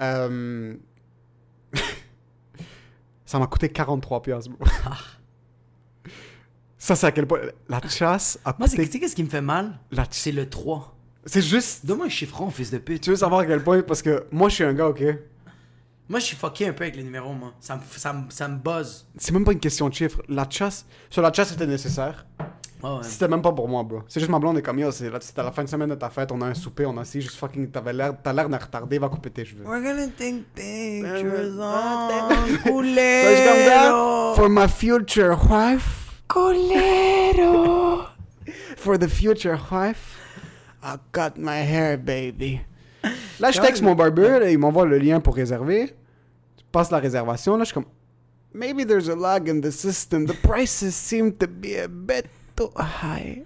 [0.00, 0.74] Euh...
[3.26, 4.66] ça m'a coûté 43 piastres, bro.
[6.78, 7.40] Ça, c'est à quel point.
[7.68, 8.92] La chasse a Moi, c'est- tu coûté.
[8.92, 9.78] sais qu'est-ce qui me fait mal?
[9.90, 10.04] La...
[10.10, 10.94] C'est le 3.
[11.26, 11.84] C'est juste.
[11.84, 13.02] Donne-moi un chiffron, fils de pute.
[13.02, 13.82] Tu veux savoir à quel point?
[13.82, 15.02] Parce que moi, je suis un gars, ok?
[16.08, 17.52] Moi, je suis fucké un peu avec les numéros, moi.
[17.60, 19.06] Ça me, ça me, ça me buzz.
[19.18, 20.22] C'est même pas une question de chiffres.
[20.28, 20.86] La chasse.
[21.10, 22.24] Sur la chasse, c'était nécessaire.
[22.82, 22.96] Ouais, ouais.
[23.02, 24.02] C'était même pas pour moi, bro.
[24.08, 26.08] C'est juste ma blonde est comme yo, c'est à la fin de semaine de ta
[26.10, 27.70] fête, on a un souper, on a assis, juste fucking.
[27.72, 29.64] T'avais l'air, t'as l'air d'un retardé, va couper tes cheveux.
[29.66, 34.34] We're gonna take pictures Ah, on Culero.
[34.36, 36.07] For my future wife.
[36.28, 38.08] Culero.
[38.76, 40.18] For the future wife,
[40.82, 42.60] I'll cut my hair, baby.
[43.40, 45.94] Là, je texte mon barber, là, il m'envoie le lien pour réserver.
[46.58, 47.86] Je passe la réservation, là, je suis comme...
[48.52, 50.26] Maybe there's a lag in the system.
[50.26, 53.44] The prices seem to be a bit too high.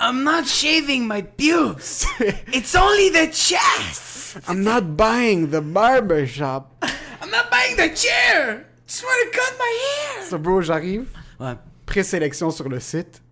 [0.00, 2.06] I'm not shaving my pubes.
[2.52, 4.38] It's only the chest.
[4.48, 6.74] I'm not buying the barber shop.
[7.20, 8.66] I'm not buying the chair.
[8.86, 10.24] Just want to cut my hair.
[10.24, 11.08] So, bro, j'arrive.
[11.38, 11.56] Ouais.
[11.86, 13.22] Présélection sur le site.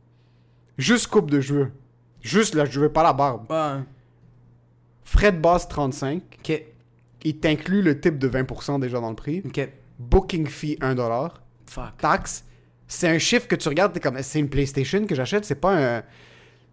[0.79, 1.73] Juste coupe de cheveux.
[2.21, 3.51] Juste là, je veux pas la barbe.
[3.51, 5.31] Ouais.
[5.31, 6.23] De base 35.
[6.39, 6.63] Ok.
[7.25, 9.43] Il t'inclut le type de 20% déjà dans le prix.
[9.45, 9.69] Ok.
[9.99, 11.31] Booking fee 1$.
[11.67, 11.97] Fuck.
[11.99, 12.45] Taxe.
[12.87, 15.99] C'est un chiffre que tu regardes, t'es comme, c'est une PlayStation que j'achète, c'est pas
[15.99, 16.03] un.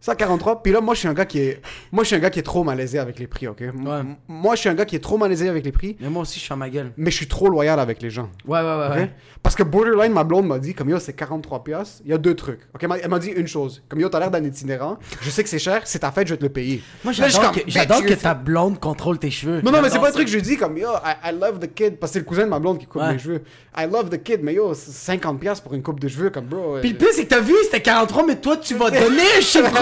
[0.02, 0.64] 143.
[0.64, 1.62] Puis là, moi, je suis un gars qui est.
[1.92, 3.62] Moi, je suis un gars qui est trop malaisé avec les prix, ok?
[3.62, 4.00] M- Ouais.
[4.00, 6.22] m- Moi, je suis un gars qui est trop malaisé avec les prix, Mais moi
[6.22, 6.92] aussi, je fais ma gueule.
[6.98, 8.30] mais je suis trop loyal avec les gens.
[8.48, 8.88] Ouais, ouais, ouais.
[8.90, 8.96] ok?
[8.96, 9.12] ouais.
[9.44, 12.02] Parce que Borderline, ma blonde m'a dit, comme yo, c'est 43 piastres.
[12.06, 12.60] Il y a deux trucs.
[12.74, 13.82] Ok, Elle m'a- elle m'a dit une chose.
[13.90, 14.98] Comme yo, t'as l'air d'un itinérant.
[15.22, 15.82] Je sais que c'est cher.
[15.86, 16.82] C'est ta fête, je vais te le payer.
[17.04, 19.62] Moi, Là, je suis j'adore comme, que, j'adore bitch, que ta blonde contrôle tes cheveux.
[19.64, 20.16] Non, non, mais c'est J'adore pas un ça.
[20.16, 21.98] truc que je dis comme yo, I, I love the kid.
[21.98, 23.14] Parce que c'est le cousin de ma blonde qui coupe Ouais.
[23.14, 23.42] mes cheveux.
[23.78, 26.46] I love the kid, mais yo, c'est 50 piastres pour une coupe de cheveux, comme
[26.46, 26.76] bro.
[26.78, 29.06] euh, Puis le pire, c'est que t'as vu, c'était 43, mais toi, tu vas donner
[29.38, 29.42] un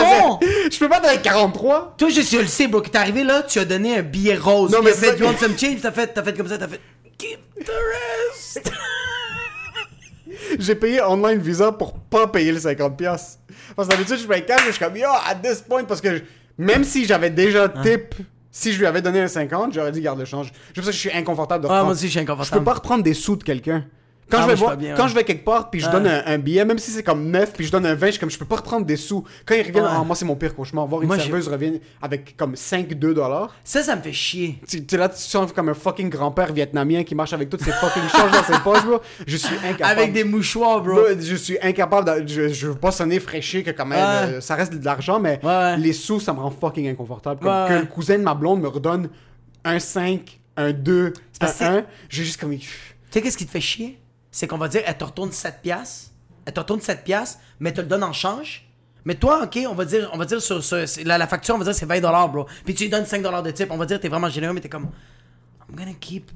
[0.10, 0.39] chiffron.
[0.72, 1.96] je peux pas donner 43.
[1.98, 4.36] Toi, je suis le sais, bro, que t'es arrivé là, tu as donné un billet
[4.36, 4.72] rose.
[4.72, 6.48] Non, Non, mais c'est fait, ça you want some change, t'as fait, t'as fait comme
[6.48, 6.82] ça, t'as fait,
[7.17, 8.72] keep the rest.
[10.60, 13.39] J'ai payé online Visa pour pas payer le 50 piastres.
[13.76, 16.17] Parce que d'habitude, je cash, mais je suis comme yo, at this point, parce que
[16.17, 16.22] je-
[16.58, 18.15] même si j'avais déjà tip,
[18.52, 20.52] si je lui avais donné un 50, j'aurais dit garde le change.
[20.76, 21.86] Je sais que je suis inconfortable de Ah, reprendre.
[21.86, 22.65] moi aussi, je suis Je peux inconfortable.
[22.65, 23.86] pas reprendre des sous de quelqu'un.
[24.30, 25.10] Quand, Ah, je vais voir, bien, quand ouais.
[25.10, 27.54] je vais quelque part puis je donne un, un billet, même si c'est comme neuf
[27.54, 29.24] puis je donne un 20, je suis comme je peux pas reprendre des sous.
[29.46, 30.86] Quand ils reviennent, ah, moi c'est mon pire cauchemar.
[30.88, 33.56] Voir une Moi, serveuse revienne avec comme 5-2 dollars.
[33.63, 34.60] Ça, ça me fait chier.
[34.68, 37.72] Tu tu là, tu sens comme un fucking grand-père vietnamien qui marche avec toutes ses
[37.72, 39.00] fucking changes dans ses poches, bro.
[39.26, 40.00] Je suis incapable.
[40.00, 41.00] Avec des mouchoirs, bro.
[41.20, 44.56] Je suis incapable de, je, je veux pas sonner fraîché que quand même euh, ça
[44.56, 47.74] reste de l'argent mais Ouais, les sous ça me rend fucking inconfortable comme Ouais, que
[47.82, 49.10] le cousin de ma blonde me redonne
[49.63, 52.68] un 5 un 2 parce un que 1 j'ai juste comme Tu
[53.12, 54.00] sais, qu'est-ce qui te fait chier?
[54.38, 56.12] C'est qu'on va dire, elle te retourne 7 piastres.
[56.45, 58.69] Elle te retourne 7 piastres, mais te le donne en change.
[59.04, 60.62] Mais toi, ok, on va dire, on va dire sur,
[61.06, 62.45] la, la facture, on va dire c'est 20 bro.
[62.63, 63.71] Puis tu lui donnes 5 de type.
[63.71, 64.91] On va dire, t'es vraiment généreux, mais t'es comme,
[65.67, 66.30] I'm gonna keep.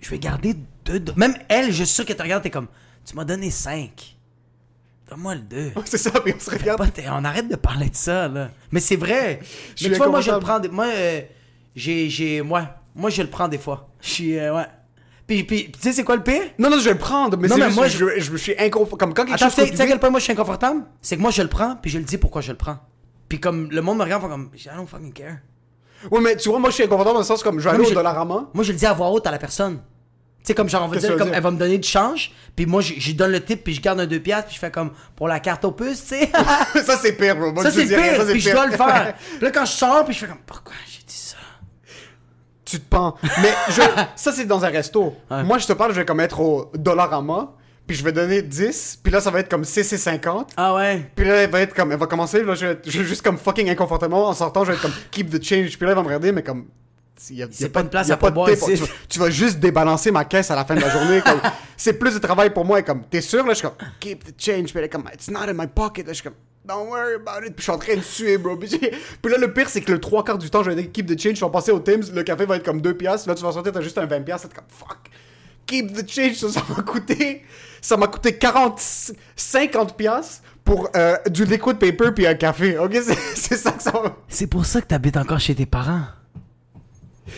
[0.00, 2.66] Je vais garder 2 Même elle, je suis sûr qu'elle te regarde, t'es comme,
[3.04, 4.16] tu m'as donné 5.
[5.08, 5.72] Donne-moi le 2.
[5.84, 8.50] c'est ça puis on se regarde Pas on arrête de parler de ça, là.
[8.72, 9.38] Mais c'est vrai.
[9.80, 10.58] Mais tu vois, moi, je le prends.
[10.58, 11.20] Des, moi, euh,
[11.76, 12.10] j'ai.
[12.10, 13.90] j'ai moi, moi, je le prends des fois.
[14.00, 14.36] Je suis.
[14.36, 14.66] euh, ouais.
[15.42, 16.42] Puis, tu sais, c'est quoi le pire?
[16.58, 18.54] non non je vais le prendre mais Non, mais juste moi, je, je, je suis
[18.58, 20.18] inconfortable comme quand quelque Attends, chose tu sais coûte tu sais à quel point moi
[20.20, 20.82] je suis inconfortable?
[21.00, 22.78] C'est que moi je le prends, puis je le dis pourquoi je le prends.
[23.28, 25.38] Puis comme le monde me regarde, comme, I don't fucking care.
[26.10, 27.86] ouais mais tu vois moi je suis inconfortable dans le sens comme je vais aller
[27.86, 29.78] au Dollarama Moi je le dis à voix haute à la personne.
[30.44, 31.36] Tu sais, comme genre, on va dire, comme dire?
[31.36, 34.00] elle va me donner du change, puis moi je donne le tip, puis je garde
[34.00, 36.30] un 2 piastres, puis je fais comme pour la carte aux puces, tu sais.
[36.84, 38.56] ça c'est pire bro Moi, ça c'est dis rien, pire, ça, c'est puis je pire.
[38.56, 39.14] dois le faire.
[39.36, 41.21] Puis là quand je sors, puis je fais comme, pourquoi j'ai dit ça?
[42.72, 43.14] Tu te pends.
[43.22, 43.82] Mais je,
[44.16, 45.14] ça, c'est dans un resto.
[45.30, 45.42] Ouais.
[45.44, 47.52] Moi, je te parle, je vais comme être au Dollarama,
[47.86, 50.48] puis je vais donner 10, puis là, ça va être comme CC50.
[50.56, 51.10] Ah ouais?
[51.14, 53.04] Puis là, elle va être comme, elle va commencer, là, je vais, être- je vais
[53.04, 55.76] juste comme fucking inconfortablement, en sortant, je vais être comme keep the change.
[55.76, 56.66] Puis là, elle va me regarder, mais comme.
[57.30, 58.56] y a- y a pas une place y a à de tip.
[58.62, 58.74] ici.
[58.74, 61.20] Tu, vas- tu vas juste débalancer ma caisse à la fin de la journée.
[61.76, 62.78] c'est plus de travail pour moi.
[62.80, 63.44] Et comme, t'es sûr?
[63.46, 64.64] Là, je suis comme, keep the change.
[64.70, 66.06] Puis elle est comme, it's not in my pocket.
[66.06, 67.54] Là, je suis comme, don't worry about it.
[67.56, 68.56] Je suis en train de suer, bro.
[68.56, 71.06] Puis, j'ai- là, le pire, c'est que le trois quarts du temps, vais dire keep
[71.06, 71.36] the change.
[71.36, 72.12] Je vais passer au Tim's.
[72.12, 73.28] Le café va être comme 2 piastres.
[73.28, 74.48] Là, tu vas sortir, t'as juste un 20 piastres.
[74.50, 74.98] C'est comme, fuck.
[75.66, 76.36] Keep the change.
[76.36, 77.42] Ça, m'a coûté,
[77.80, 78.80] ça m'a coûté 40,
[79.36, 82.78] 50 piastres pour euh, du liquid paper puis un café.
[82.78, 82.96] Ok,
[83.34, 83.92] c'est, ça que ça.
[84.28, 86.02] C'est pour ça que t'habites encore chez tes parents.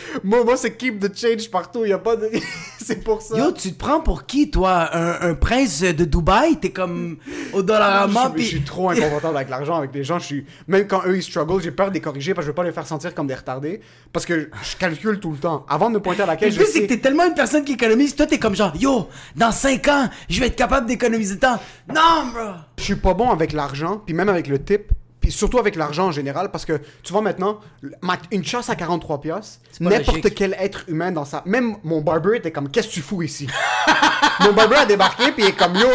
[0.23, 1.85] Moi, moi c'est keep the change partout.
[1.85, 2.29] Y a pas de.
[2.77, 3.37] c'est pour ça.
[3.37, 4.89] Yo, tu te prends pour qui, toi?
[4.93, 6.57] Un, un prince de Dubaï?
[6.59, 7.17] T'es comme
[7.53, 10.19] au Dollarama, je, je suis trop inconfortable avec l'argent, avec les gens.
[10.19, 12.51] Je suis même quand eux ils struggle, j'ai peur de les corriger parce que je
[12.51, 13.81] veux pas les faire sentir comme des retardés.
[14.13, 15.65] Parce que je calcule tout le temps.
[15.69, 17.33] Avant de me pointer à la Le caisse, je plus, c'est que t'es tellement une
[17.33, 18.15] personne qui économise.
[18.15, 21.59] Toi, t'es comme genre, yo, dans 5 ans, je vais être capable d'économiser tant.
[21.93, 22.53] Non, bro!
[22.77, 24.91] je suis pas bon avec l'argent, puis même avec le tip,
[25.25, 27.59] puis surtout avec l'argent en général, parce que tu vois maintenant,
[28.01, 31.41] ma- une chasse à 43 piastres, n'importe quel être humain dans sa...
[31.47, 33.47] Même mon barber était comme, qu'est-ce que tu fous ici?
[34.41, 35.87] mon barber a débarqué, puis il est comme, yo,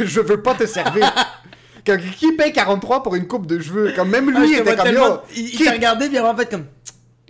[0.00, 1.12] je, veux pas te servir.
[1.86, 3.92] Comme, Qui paye 43 pour une coupe de cheveux?
[3.94, 6.50] Comme même lui, Ah, il était comme, yo, Il, qui- t'a regardé, puis en fait
[6.50, 6.64] comme...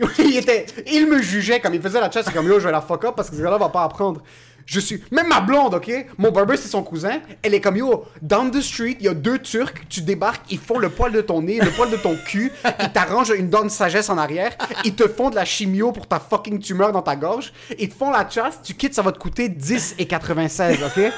[0.18, 2.80] il, était, il me jugeait comme il faisait la chasse, comme yo, je vais la
[2.80, 4.22] fuck up parce que ce gars-là va pas apprendre.
[4.66, 5.02] Je suis.
[5.10, 5.90] Même ma blonde, ok?
[6.18, 7.20] Mon barber, c'est son cousin.
[7.42, 10.58] Elle est comme yo, down the street, il y a deux Turcs, tu débarques, ils
[10.58, 13.64] font le poil de ton nez, le poil de ton cul, ils t'arrangent une dent
[13.64, 14.52] de sagesse en arrière,
[14.84, 17.94] ils te font de la chimio pour ta fucking tumeur dans ta gorge, ils te
[17.94, 21.12] font la chasse, tu quittes, ça va te coûter 10 et 96, ok?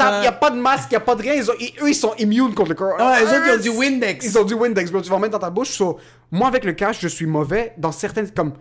[0.00, 1.34] Il y a pas de masque, il y a pas de rien.
[1.34, 2.94] Ils ont- ils- eux, ils sont immunes contre le corps.
[3.00, 4.24] Ah, eux autres, ils ont du Windex.
[4.26, 5.00] Ils ont du Windex, bro.
[5.00, 5.70] Tu vas en mettre dans ta bouche.
[5.70, 5.98] So,
[6.30, 8.30] moi, avec le cash, je suis mauvais dans certaines.
[8.30, 8.52] Comme.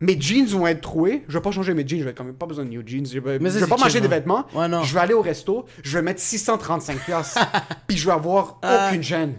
[0.00, 1.24] Mes jeans vont être troués.
[1.28, 2.00] Je vais pas changer mes jeans.
[2.00, 3.04] Je vais quand même pas besoin de new jeans.
[3.06, 4.46] Je vais, ça, je vais pas m'acheter des vêtements.
[4.54, 4.82] Ouais, non.
[4.82, 5.66] Je vais aller au resto.
[5.82, 7.38] Je vais mettre 635 piastres.
[7.86, 8.58] Puis je vais avoir
[8.88, 9.34] aucune gêne.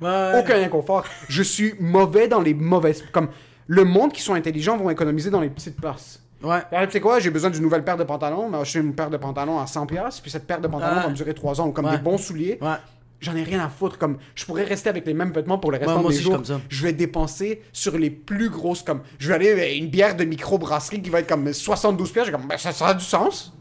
[0.00, 0.32] Ouais.
[0.38, 1.04] Aucun inconfort.
[1.28, 3.02] Je suis mauvais dans les mauvaises.
[3.12, 3.28] Comme.
[3.68, 6.20] Le monde qui sont intelligents vont économiser dans les petites places.
[6.40, 6.60] Ouais.
[6.70, 8.48] Alors, tu sais quoi, j'ai besoin d'une nouvelle paire de pantalons.
[8.48, 11.02] Mais acheter une paire de pantalons à 100$, piastres, puis cette paire de pantalons Ah.
[11.02, 11.66] va me durer 3 ans.
[11.66, 11.90] Ou comme Ouais.
[11.96, 12.60] des bons souliers.
[13.20, 13.26] Ouais.
[13.26, 13.98] J'en ai rien à foutre.
[13.98, 16.16] Comme, je pourrais rester avec les mêmes vêtements pour le restant moi de mes aussi,
[16.18, 16.34] je suis jours.
[16.36, 16.60] comme ça.
[16.68, 18.82] Je vais dépenser sur les plus grosses.
[18.82, 21.96] Comme, je vais aller avec une bière de microbrasserie qui va être comme 72$.
[21.96, 22.24] piastres.
[22.26, 23.52] J'ai comme, ben, ça, ça a du sens.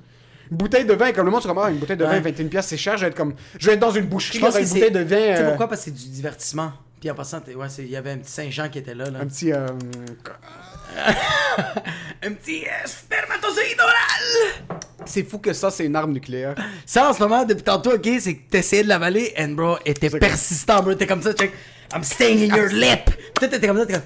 [0.52, 2.32] Une bouteille de vin, comme le monde, c'est comme, ah, une bouteille de vin, Ouais.
[2.32, 2.98] 21$, piastres, c'est cher.
[2.98, 4.92] Je vais être comme, je vais être dans une boucherie Je pense avec une bouteille
[4.92, 5.16] de vin.
[5.16, 5.68] Tu sais euh, pourquoi?
[5.68, 6.72] Parce que c'est du divertissement.
[7.06, 9.12] Puis en passant, t'es- ouais, il y avait un petit Saint-Jean qui était là.
[9.12, 9.20] là.
[9.20, 9.54] Un petit.
[9.54, 9.68] euh,
[12.24, 14.80] Un petit euh, spermatozoïde oral!
[15.06, 16.56] C'est fou que ça, c'est une arme nucléaire.
[16.84, 20.10] Ça, en ce moment, depuis tantôt, ok, c'est que t'essayais de l'avaler, and bro, était
[20.10, 20.96] C'est persistant, bro.
[20.96, 21.54] T'es comme ça, check.
[21.94, 23.12] I'm staying in your lip.
[23.36, 24.02] Toi, t'étais comme ça, t'es comme.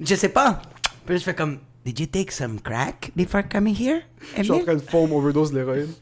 [0.00, 0.62] Je sais pas.
[1.04, 1.58] Puis je fais comme.
[1.84, 4.00] Did you take some crack before coming here?
[4.38, 5.92] Je suis en train de foam overdose de l'héroïne.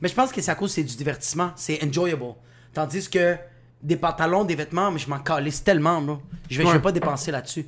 [0.00, 1.52] Mais je pense que c'est à cause c'est du divertissement.
[1.56, 2.24] C'est enjoyable.
[2.72, 3.36] Tandis que
[3.84, 6.18] des pantalons, des vêtements, mais je m'en calisse tellement, bro.
[6.50, 7.66] Je vais, je vais pas dépenser là-dessus.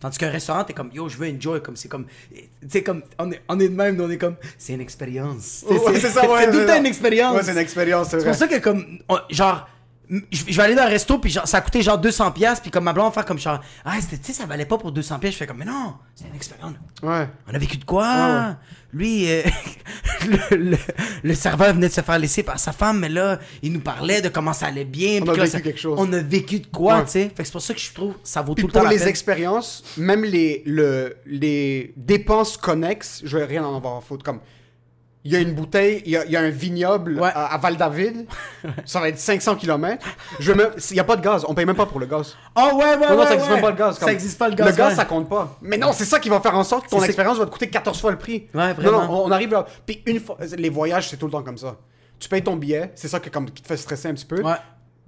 [0.00, 3.02] Tandis qu'un restaurant, t'es comme, yo, je veux enjoy, comme c'est comme, tu sais, comme,
[3.20, 5.64] on est, on est de même, on est comme, c'est une expérience.
[5.68, 6.40] Ouais, c'est ça, ouais.
[6.44, 6.78] C'est tout le temps ça.
[6.78, 7.36] une expérience.
[7.36, 9.68] Ouais, c'est une expérience, c'est pour ça que comme on- genre
[10.30, 12.70] je vais aller dans un resto puis genre, ça a coûté genre 200 pièces puis
[12.70, 14.92] comme ma blonde va faire comme genre ah c'était- tu sais ça valait pas pour
[14.92, 17.28] 200 pièces je fais comme mais non c'est une expérience Ouais.
[17.50, 18.06] on a vécu de quoi?
[18.06, 18.54] Ah ouais.
[18.92, 19.42] lui euh,
[20.50, 20.78] le, le-
[21.22, 24.20] le serveur venait de se faire laisser par sa femme mais là il nous parlait
[24.20, 25.96] de comment ça allait bien On a vécu ça- quelque chose.
[25.98, 27.04] on a vécu de quoi Ouais.
[27.04, 27.22] tu sais?
[27.34, 28.90] Fait que c'est pour ça que je trouve ça vaut Puis tout le temps pour
[28.90, 29.08] les peine.
[29.08, 34.24] expériences, même les, le, les dépenses connexes, je vais rien en avoir à foutre.
[34.24, 34.40] Comme,
[35.24, 37.30] il y a une bouteille, il y a, il y a un vignoble Ouais.
[37.32, 38.26] à, à Val-David,
[38.84, 40.04] ça va être 500 km.
[40.40, 42.36] Je me- il y a pas de gaz, on paye même pas pour le gaz.
[42.56, 43.54] oh ouais ouais Non, non, ouais, ça existe ouais.
[43.54, 43.94] même pas le gaz.
[43.94, 45.56] ça comme- existe pas le gaz Le gaz, ça compte pas.
[45.62, 47.68] Mais non, c'est ça qui va faire en sorte que ton expérience va te coûter
[47.70, 48.48] 14 fois le prix.
[48.54, 49.02] Ouais, vraiment.
[49.02, 49.64] Non, non, on, arrive là.
[49.86, 51.76] Puis une fois, les voyages, c'est tout le temps comme ça.
[52.18, 54.42] Tu payes ton billet, c'est ça que, comme, qui te fait stresser un petit peu.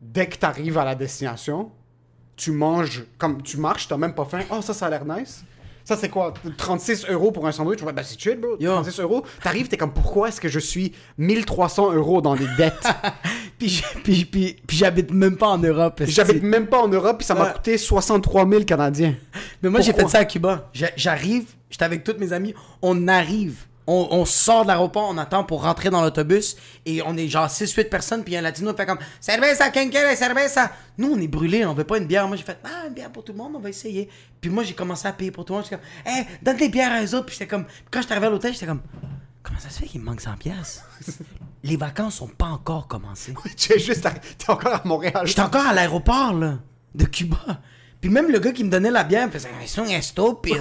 [0.01, 1.71] dès que tu arrives à la destination,
[2.37, 4.41] tu manges, comme tu marches, t'as même pas faim.
[4.51, 5.45] Oh, ça, ça a l'air nice.
[5.85, 6.33] Ça, c'est quoi?
[6.57, 7.83] 36 euros pour un sandwich?
[7.83, 8.57] Ouais, ben c'est chill, bro.
[8.59, 8.73] Yo.
[8.73, 9.23] 36 euros.
[9.43, 12.87] T'arrives, t'es comme, pourquoi est-ce que je suis 1300 euros dans des dettes?
[13.59, 17.19] Puis j'- puis puis puis j'habite même pas en Europe J'habite même pas en Europe,
[17.19, 17.53] puis ça m'a Ouais.
[17.53, 19.15] coûté 63 000 Canadiens.
[19.63, 20.11] Mais moi, j'ai fait Pourquoi?
[20.11, 20.69] ça à Cuba.
[20.73, 25.19] J'a- J'arrive, j'étais avec tous mes amis, on arrive, on, on sort de l'aéroport, on
[25.19, 28.87] attend pour rentrer dans l'autobus, et on est genre 6-8 personnes, puis un latino fait
[28.87, 32.27] comme «Cerveza, quinquera, cerveza!» Nous, on est brûlés, on veut pas une bière.
[32.29, 34.09] Moi, j'ai fait «Ah, une bière pour tout le monde, on va essayer.»
[34.41, 35.65] Puis moi, j'ai commencé à payer pour tout le monde.
[35.69, 37.67] J'étais comme «Hey, donne des bières à eux autres.» Puis j'étais comme...
[37.91, 38.81] Quand j'étais arrivé à l'hôtel, j'étais comme
[39.43, 40.83] «Comment ça se fait qu'il me manque 100 pièces
[41.63, 43.35] Les vacances sont pas encore commencées.
[43.57, 45.27] tu es juste, arri- t'es encore à Montréal.
[45.27, 46.59] J'étais encore à l'aéroport, là,
[46.95, 47.39] de Cuba.
[48.05, 50.59] Puis même le gars qui me donnait la bière me faisait «C'est un estúpido.»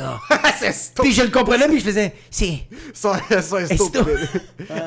[0.59, 1.03] c'est stop.
[1.03, 2.69] Puis je le comprenais, puis je faisais, c'est.
[2.93, 4.05] Ça, ça est stupido.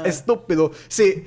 [0.03, 0.71] Est stupido.
[0.89, 1.23] C'est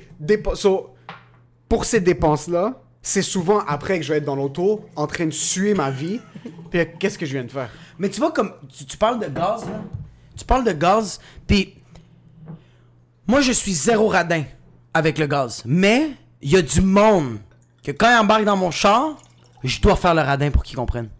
[1.68, 5.30] pour ces dépenses-là, c'est souvent après que je vais être dans l'auto, en train de
[5.30, 6.20] suer ma vie.
[6.68, 7.70] Puis qu'est-ce que je viens de faire?
[8.00, 8.52] Mais tu vois, comme.
[8.76, 9.82] Tu, tu parles de gaz, là.
[10.36, 11.76] Tu parles de gaz, puis.
[13.28, 14.42] Moi, je suis zéro radin
[14.92, 15.62] avec le gaz.
[15.64, 16.10] Mais,
[16.42, 17.38] il y a du monde
[17.84, 19.16] que quand il embarque dans mon char,
[19.62, 21.10] je dois faire le radin pour qu'ils comprennent.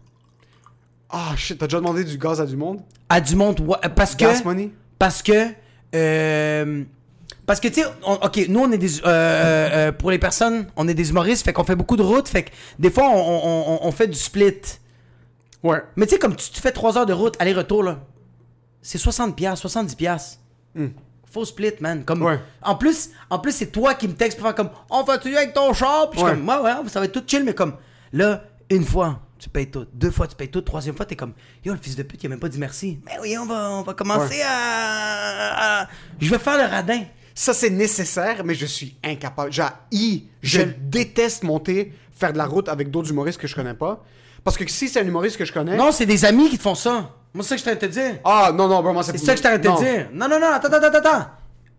[1.11, 4.15] Ah shit, t'as déjà demandé du gaz à du monde À du monde, ouais, parce
[4.15, 4.23] que.
[4.23, 4.71] Gas money?
[4.97, 5.47] Parce que.
[5.95, 6.83] euh,
[7.45, 8.99] parce que, tu sais, ok, nous, on est des.
[9.01, 12.03] euh, euh, euh, pour les personnes, on est des humoristes, fait qu'on fait beaucoup de
[12.03, 14.53] route, fait que des fois, on, on- on- on fait du split.
[15.63, 15.81] Ouais.
[15.95, 17.99] Mais tu sais, comme tu, tu fais 3 heures de route, aller-retour, là,
[18.81, 20.39] c'est 60 piastres, 70 piastres.
[21.31, 22.03] Faut split, man.
[22.05, 22.21] Comme.
[22.23, 22.39] Ouais.
[22.61, 25.53] En plus, en plus c'est toi qui me textes pour faire comme «On va-tu avec
[25.53, 27.73] ton char?» Puis je suis comme «Ouais, ouais, ça va être tout chill.» Mais comme,
[28.11, 29.85] là, une fois, tu payes tout.
[29.93, 30.61] Deux fois, tu payes tout.
[30.61, 31.33] Troisième fois, t'es comme
[31.65, 33.71] «Yo, le fils de pute, il a même pas dit merci.» Mais oui, on va,
[33.71, 34.43] on va commencer Ouais.
[34.45, 35.87] à, à-
[36.19, 37.01] Je vais faire le radin.
[37.33, 39.51] Ça, c'est nécessaire, mais je suis incapable.
[39.51, 43.73] J'ai je Je- déteste monter, faire de la route avec d'autres humoristes que je connais
[43.73, 44.03] pas.
[44.43, 45.75] Parce que si c'est un humoriste que je connais.
[45.75, 47.09] Non, c'est des amis qui te font ça.
[47.33, 48.19] Moi, c'est ça que je t'arrête de te dire.
[48.25, 50.09] Ah, non, non, vraiment, c'est C'est ça que je t'arrête de te dire.
[50.13, 51.27] Non, non, non, attends, attends, attends, attends.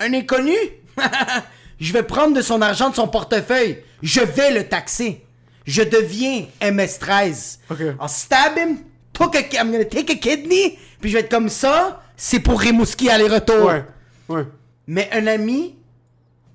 [0.01, 0.55] Un inconnu?
[1.81, 3.79] je vais prendre de son argent de son portefeuille.
[4.03, 5.25] Je vais le taxer.
[5.67, 7.59] Je deviens MS-13.
[7.71, 7.81] Ok.
[7.81, 8.79] I'll stab him,
[9.13, 12.61] took a, I'm gonna take a kidney, puis je vais être comme ça, c'est pour
[12.61, 13.67] Rimouski aller-retour.
[13.67, 13.85] Ouais,
[14.29, 14.47] ouais.
[14.87, 15.77] Mais un ami,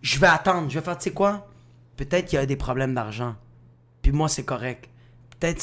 [0.02, 0.70] je vais attendre.
[0.70, 1.48] Je vais faire, tu sais quoi?
[1.96, 3.36] Peut-être qu'il y a des problèmes d'argent.
[4.02, 4.90] Puis moi, c'est correct.
[5.40, 5.62] Peut-être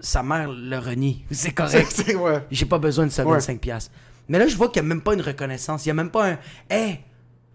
[0.00, 1.24] sa mère le renie.
[1.30, 2.04] C'est correct.
[2.16, 2.42] Ouais.
[2.50, 3.32] J'ai pas besoin de ça Ouais.
[3.34, 3.92] 25 piastres.
[4.28, 5.84] Mais là, je vois qu'il n'y a même pas une reconnaissance.
[5.84, 6.38] Il n'y a même pas un
[6.70, 7.00] Hey,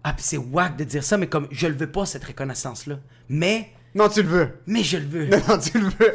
[0.04, 2.98] Ah, puis c'est wack de dire ça, mais comme je le veux pas, cette reconnaissance-là.
[3.28, 4.48] Mais, Non, tu le veux.
[4.66, 5.26] mais je le veux.
[5.26, 6.14] Non, tu le veux.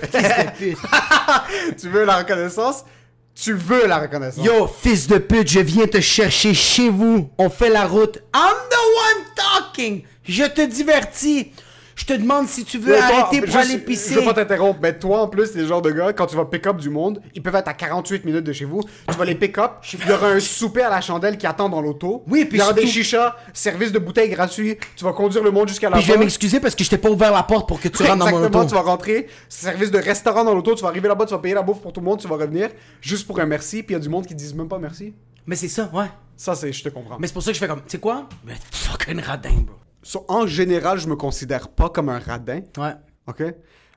[1.80, 2.86] tu veux la reconnaissance?
[3.34, 4.46] Tu veux la reconnaissance.
[4.46, 7.32] Yo, fils de pute, je viens te chercher chez vous.
[7.40, 8.18] On fait la route.
[8.36, 10.04] I'm the one talking.
[10.24, 11.54] Je te divertis.
[11.96, 14.16] Je te demande si tu veux Mais toi, arrêter pour aller Je pisser.
[14.16, 16.46] veux pas t'interrompre, mais toi en plus, t'es le genre de gars, quand tu vas
[16.46, 19.36] pick-up du monde, ils peuvent être à 48 minutes de chez vous, tu vas les
[19.36, 22.24] pick-up, il y aura un souper à la chandelle qui attend dans l'auto.
[22.28, 25.44] Oui, puis Il y aura des surtout- chichas, service de bouteilles gratuit, tu vas conduire
[25.44, 27.44] le monde jusqu'à la Puis je vais m'excuser parce que je t'ai pas ouvert la
[27.44, 28.70] porte pour que tu rentres dans mon Exactement, auto.
[28.70, 31.56] tu vas rentrer, service de restaurant dans l'auto, tu vas arriver là-bas, tu vas payer
[31.56, 32.70] la bouffe pour tout le monde, tu vas revenir,
[33.02, 35.14] juste pour un merci, puis il y a du monde qui disent même pas merci.
[35.46, 36.06] Mais c'est ça, ouais.
[36.38, 37.18] Ça, c'est, je te comprends.
[37.20, 38.28] Mais c'est pour ça que je fais comme, tu sais quoi?
[38.46, 39.76] Mais fucking radin, bro.
[40.04, 42.62] So, en général, je me considère pas comme un radin.
[42.78, 42.94] Ouais.
[43.28, 43.44] OK?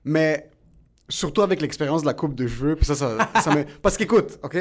[0.04, 0.50] Mais
[1.08, 3.64] surtout avec l'expérience de la coupe de cheveux, puis ça, ça, ça me...
[3.82, 4.56] Parce qu'écoute, OK?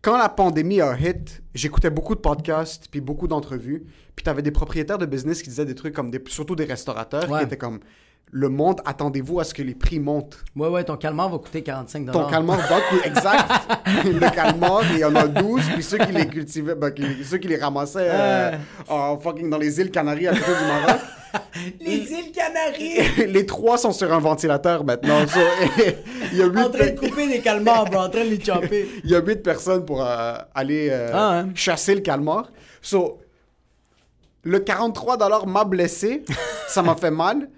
[0.00, 4.52] Quand la pandémie a hit, j'écoutais beaucoup de podcasts, puis beaucoup d'entrevues, puis t'avais des
[4.52, 6.22] propriétaires de business qui disaient des trucs comme des...
[6.28, 7.40] Surtout des restaurateurs Ouais.
[7.40, 7.80] qui étaient comme...
[8.30, 10.36] Le monde, attendez-vous à ce que les prix montent.
[10.54, 13.08] Ouais, ouais, ton calmar va coûter 45 Ton calmar va coûter...
[13.08, 13.44] Exact!
[14.04, 16.74] le calmar, il y en a 12, puis ceux qui les cultivaient...
[16.74, 18.52] ben, qui- ceux qui les ramassaient euh,
[19.22, 21.00] fucking dans les îles Canaries à côté du Maroc...
[21.80, 23.26] Les îles Canaries!
[23.32, 25.26] les trois sont sur un ventilateur maintenant.
[25.26, 25.40] So,
[26.32, 28.30] il y a huit en train de pe- couper des calmars, bro, en train de
[28.30, 28.88] les chopper.
[29.04, 31.50] il y a huit personnes pour euh, aller euh, Ah, ouais.
[31.54, 32.50] chasser le calmar.
[32.80, 33.18] So,
[34.42, 36.24] le 43 m'a blessé.
[36.68, 37.50] ça m'a fait mal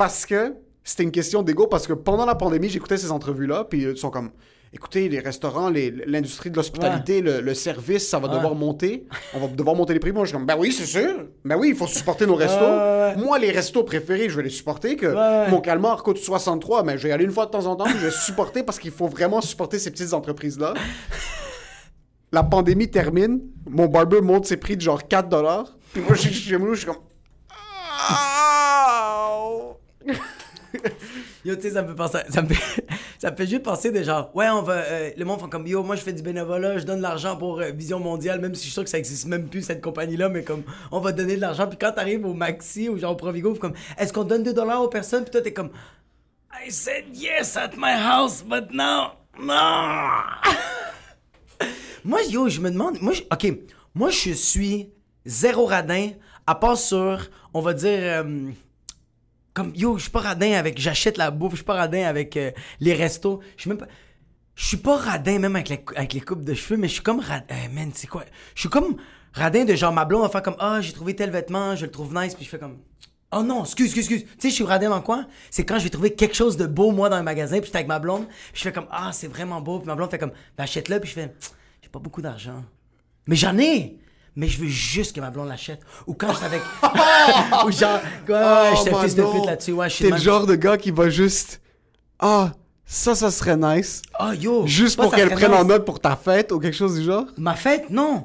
[0.00, 1.66] parce que c'était une question d'ego.
[1.66, 3.64] Parce que pendant la pandémie, j'écoutais ces entrevues-là.
[3.68, 4.30] Puis ils sont comme.
[4.72, 5.68] Écoutez, les restaurants,
[6.06, 8.34] l'industrie de l'hospitalité, le, le service, ça va Ouais.
[8.36, 9.04] devoir monter.
[9.34, 10.12] On va devoir monter les prix.
[10.12, 11.26] Moi, je suis comme, ben oui, c'est sûr.
[11.44, 12.64] Ben oui, il faut supporter nos restos.
[12.64, 13.16] Ouais.
[13.16, 14.94] Moi, les restos préférés, je vais les supporter.
[14.96, 17.74] Que mon calmar coûte 63, mais je vais y aller une fois de temps en
[17.76, 17.86] temps.
[17.88, 20.74] Je vais supporter parce qu'il faut vraiment supporter ces petites entreprises-là.
[22.32, 23.40] La pandémie termine.
[23.68, 25.76] Mon barber monte ses prix de genre 4 dollars.
[25.92, 26.96] Puis moi, je suis comme.
[31.44, 32.18] Yo, tu sais, ça me fait penser.
[32.28, 32.86] Ça fait,
[33.18, 34.74] ça fait juste penser de genre, ouais, on va.
[34.74, 37.36] euh, le monde font comme, yo, moi je fais du bénévolat, je donne de l'argent
[37.36, 39.80] pour euh, Vision Mondiale, même si je suis sûr que ça existe même plus cette
[39.80, 41.66] compagnie-là, mais comme, on va donner de l'argent.
[41.66, 44.80] Puis quand t'arrives au Maxi ou genre au Provigo, comme, est-ce qu'on donne 2 dollars
[44.82, 45.24] aux personnes?
[45.24, 45.70] Puis toi, t'es comme,
[46.64, 49.54] I said yes at my house, but now, no!
[52.04, 53.52] moi, yo, je me demande, moi, ok,
[53.94, 54.90] moi je suis
[55.24, 56.10] zéro radin,
[56.46, 57.98] à part sur, on va dire.
[58.02, 58.50] euh,
[59.54, 62.36] comme yo, je suis pas radin avec j'achète la bouffe, je suis pas radin avec
[62.36, 63.88] euh, les restos, je suis même pas
[64.54, 67.68] je suis pas radin même avec les, coupes de cheveux, mais je suis comme radin,
[67.72, 68.24] man, c'est quoi?
[68.54, 68.96] Je suis comme
[69.32, 71.90] radin de genre ma blonde va faire comme ah, j'ai trouvé tel vêtement, je le
[71.90, 72.78] trouve nice puis je fais comme
[73.32, 74.24] Oh non, excuse, excuse, excuse.
[74.32, 75.24] Tu sais, je suis radin dans quoi?
[75.50, 77.78] C'est quand je vais trouver quelque chose de beau, moi, dans un magasin, puis j'étais
[77.78, 80.18] avec ma blonde, puis je fais comme, ah, c'est vraiment beau, puis ma blonde fait
[80.18, 81.32] comme, ben, achète-le, puis je fais,
[81.80, 82.64] j'ai pas beaucoup d'argent.
[83.28, 84.00] Mais j'en ai!
[84.40, 85.80] Mais je veux juste que ma blonde l'achète.
[86.06, 86.62] Ou quand je suis avec.
[87.66, 90.16] Ou genre, ouais, ouais, j'étais Oh, fils de pute là-dessus, ouais, je suis T'es le
[90.16, 91.60] genre de gars qui va juste.
[92.18, 92.52] Ah,
[92.86, 94.00] ça, ça serait nice.
[94.14, 94.66] Ah, yo!
[94.66, 95.68] Juste pour ça qu'elle serait prenne en nice.
[95.68, 97.26] note pour ta fête ou quelque chose du genre?
[97.36, 98.24] Ma fête, non!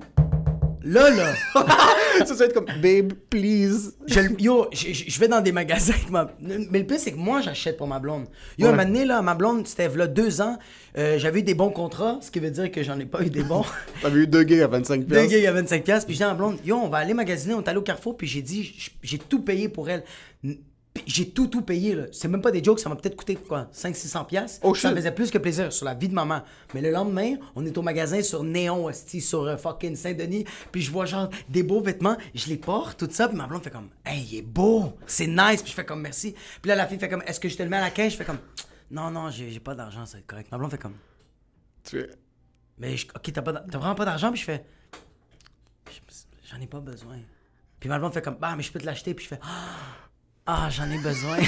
[0.87, 1.33] Là, là!
[2.19, 3.93] ça, ça va être comme, babe, please.
[4.05, 6.29] Je, yo, je, vais dans des magasins avec ma...
[6.39, 8.27] Mais le pire, c'est que moi, j'achète pour ma blonde.
[8.59, 8.73] Yo, Ouais.
[8.73, 10.59] un moment donné, là, ma blonde, c'était là deux ans.
[10.97, 13.31] euh, J'avais eu des bons contrats, ce qui veut dire que j'en ai pas eu
[13.31, 13.65] des bons.
[14.03, 15.81] T'avais eu deux gigs à 25 Deux gigs à 25$.
[15.81, 17.55] piastres, Puis j'ai dit à ma blonde, yo, on va aller magasiner.
[17.55, 18.15] On est allé au Carrefour.
[18.15, 18.71] Puis j'ai dit,
[19.01, 20.03] j'ai tout payé pour elle.
[21.05, 22.05] J'ai tout, tout payé, là.
[22.13, 24.25] C'est même pas des jokes, ça m'a peut-être coûté, quoi, 500-600$.
[24.27, 24.59] piastres.
[24.63, 26.41] Oh, ça me faisait plus que plaisir sur la vie de maman.
[26.73, 30.45] Mais le lendemain, on est au magasin sur Néon, hostie, sur euh, fucking Saint-Denis.
[30.71, 32.15] Puis je vois, genre, des beaux vêtements.
[32.33, 33.27] Je les porte, tout ça.
[33.27, 34.93] Puis ma blonde fait comme, hey, il est beau.
[35.05, 35.61] C'est nice.
[35.61, 36.33] Puis je fais comme, merci.
[36.61, 38.13] Puis là, la fille fait comme, est-ce que je te le mets à la caisse?
[38.13, 38.39] Je fais comme,
[38.89, 40.49] non, non, j'ai pas d'argent, c'est correct.
[40.51, 40.95] Ma blonde fait comme,
[41.83, 42.09] Tu es-
[42.77, 44.31] mais je- ok, t'as pas d'ar- t'as vraiment pas d'argent?
[44.31, 44.65] Puis je fais,
[45.91, 47.17] Je- j'en ai pas besoin.
[47.79, 49.13] Puis ma blonde fait comme, bah, mais je peux te l'acheter.
[49.13, 49.75] Puis je fais, ah,
[50.47, 51.37] j'en ai besoin.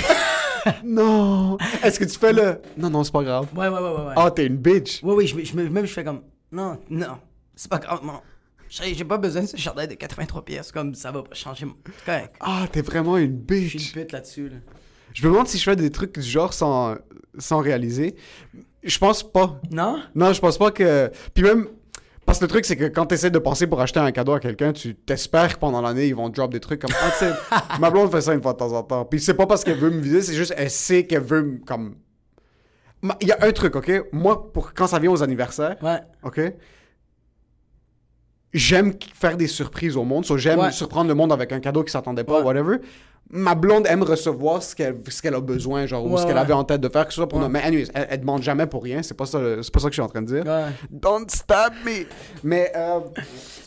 [0.84, 1.58] Non.
[1.82, 2.60] Est-ce que tu fais le.
[2.78, 3.48] Non, non, c'est pas grave.
[3.56, 4.06] ouais, ouais, ouais, ouais.
[4.08, 4.14] ouais.
[4.18, 5.00] Ah, t'es une bitch.
[5.02, 6.22] Oui, oui, je, je même je fais comme,
[6.52, 7.20] non, non,
[7.56, 8.20] c'est pas grave, non.
[8.68, 11.68] J'ai j'ai pas besoin de ce chandail de 83 pièces, comme ça va pas changer.
[12.06, 12.36] correct.
[12.42, 13.96] Ah, t'es vraiment une Je suis bitch.
[13.96, 14.56] une pute là-dessus, là.
[15.14, 16.96] Je me demande si je fais des trucs du genre sans,
[17.38, 18.16] sans réaliser.
[18.84, 19.62] Je pense pas.
[19.72, 20.02] Non?
[20.16, 21.10] Non, je pense pas que.
[21.34, 21.68] Puis même.
[22.28, 24.34] Parce que le truc, c'est que quand tu essaies de penser pour acheter un cadeau
[24.34, 26.92] à quelqu'un, tu t'espères que pendant l'année, ils vont drop des trucs comme.
[27.02, 27.32] Ah, tu sais,
[27.80, 29.06] ma blonde fait ça une fois de temps en temps.
[29.06, 31.58] Puis c'est pas parce qu'elle veut me viser, c'est juste elle sait qu'elle veut me.
[31.66, 31.96] Comme.
[33.22, 34.08] Il y a un truc, ok?
[34.12, 36.00] Moi, pour quand ça vient aux anniversaires, Ouais.
[36.24, 36.42] ok?
[38.54, 40.26] J'aime faire des surprises au monde.
[40.26, 40.72] So, j'aime Ouais.
[40.72, 42.46] surprendre le monde avec un cadeau qui s'attendait pas, Ouais.
[42.46, 42.78] whatever.
[43.30, 46.40] Ma blonde aime recevoir ce qu'elle ce qu'elle a besoin, genre, ou ce qu'elle ouais.
[46.40, 47.50] avait en tête de faire, que ce soit pour nous.
[47.50, 49.04] Mais anyways, elle, elle demande jamais pour rien.
[49.04, 50.46] C'est pas ça, c'est pas ça que je suis en train de dire.
[50.90, 52.06] Don't stab me.
[52.44, 53.00] Mais euh,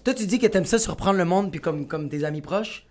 [0.03, 2.87] Toi, tu dis que t'aimes ça surprendre le monde, puis comme, comme tes amis proches?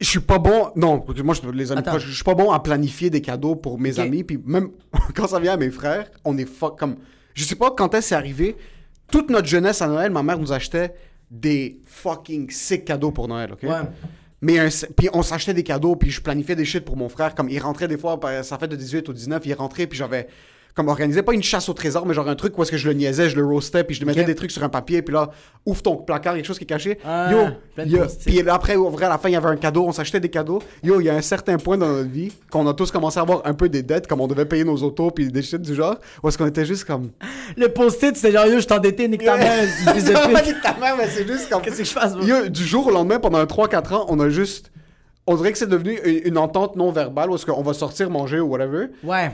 [0.00, 0.72] Je suis pas bon.
[0.74, 3.78] Non, moi, je, les amis proches, je suis pas bon à planifier des cadeaux pour
[3.78, 4.24] mes amis.
[4.24, 4.70] Puis même
[5.14, 6.96] quand ça vient à mes frères, on est fuck comme.
[7.34, 8.56] Je sais pas quand est-ce c'est arrivé.
[9.10, 10.94] Toute notre jeunesse à Noël, ma mère nous achetait
[11.30, 13.62] des fucking sick cadeaux pour Noël, ok?
[13.62, 13.88] Ouais.
[14.42, 17.34] Mais un- puis on s'achetait des cadeaux, puis je planifiais des shit pour mon frère.
[17.34, 19.96] Comme il rentrait des fois, par- sa fête de 18 ou 19, il rentrait, puis
[19.98, 20.26] j'avais
[20.74, 22.88] comme organisé, pas une chasse au trésor, mais genre un truc où est-ce que je
[22.88, 25.14] le niaisais, je le roastais, puis je lui mettais des trucs sur un papier, puis
[25.14, 25.30] là,
[25.66, 26.98] ouvre ton placard, quelque chose qui est caché.
[27.04, 28.00] Ah, Yo.
[28.24, 30.62] Puis après, ouvrir à la fin, il y avait un cadeau, on s'achetait des cadeaux.
[30.82, 33.22] Yo, il y a un certain point dans notre vie qu'on a tous commencé à
[33.22, 35.74] avoir un peu des dettes, comme on devait payer nos autos, puis des shit du
[35.74, 37.10] genre, où est-ce qu'on était juste comme.
[37.56, 39.64] Le post-it, c'était genre, yo, je t'endettais, nique ta mère,
[39.94, 41.60] nique ta mère, mais c'est juste comme.
[41.60, 42.14] Qu'est-ce que je fasse?
[42.22, 44.70] Yo, du jour au lendemain, pendant 3-4 ans, on a juste.
[45.26, 48.40] On dirait que c'est devenu une entente non verbale où est-ce qu'on va sortir manger
[48.40, 48.86] ou whatever.
[49.04, 49.30] Ouais.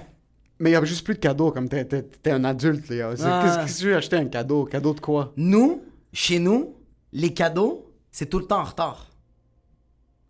[0.61, 3.16] Mais il y a juste plus de cadeaux, comme t'es, t'es- t'es un adulte, là.
[3.16, 3.42] C'est- Ah.
[3.64, 4.64] Qu'est-ce que tu veux acheter un cadeau?
[4.64, 5.32] Cadeau de quoi?
[5.36, 5.82] Nous,
[6.12, 6.74] chez nous,
[7.12, 9.06] les cadeaux, c'est tout le temps en retard.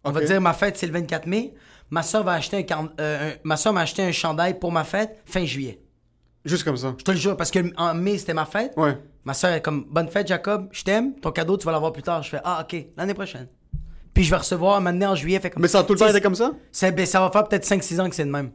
[0.05, 1.55] On va dire ma fête, c'est le 24 mai.
[1.91, 4.85] Ma soeur va acheter un, euh, un- ma soeur m'a acheté un chandail pour ma
[4.85, 5.81] fête fin juillet.
[6.45, 6.95] Juste comme ça.
[6.99, 8.73] Je te le jure, parce que en mai, c'était ma fête.
[8.77, 8.97] Ouais.
[9.25, 12.03] Ma soeur est comme Bonne fête, Jacob, je t'aime, ton cadeau, tu vas l'avoir plus
[12.03, 12.23] tard.
[12.23, 13.49] Je fais Ah, ok, l'année prochaine.
[14.15, 15.39] Puis je vais recevoir maintenant en juillet.
[15.41, 16.53] Fait comme, Mais ça a tout le temps été comme ça?
[16.73, 18.51] c'est- ben, ça va faire peut-être 5-6 ans que c'est de même.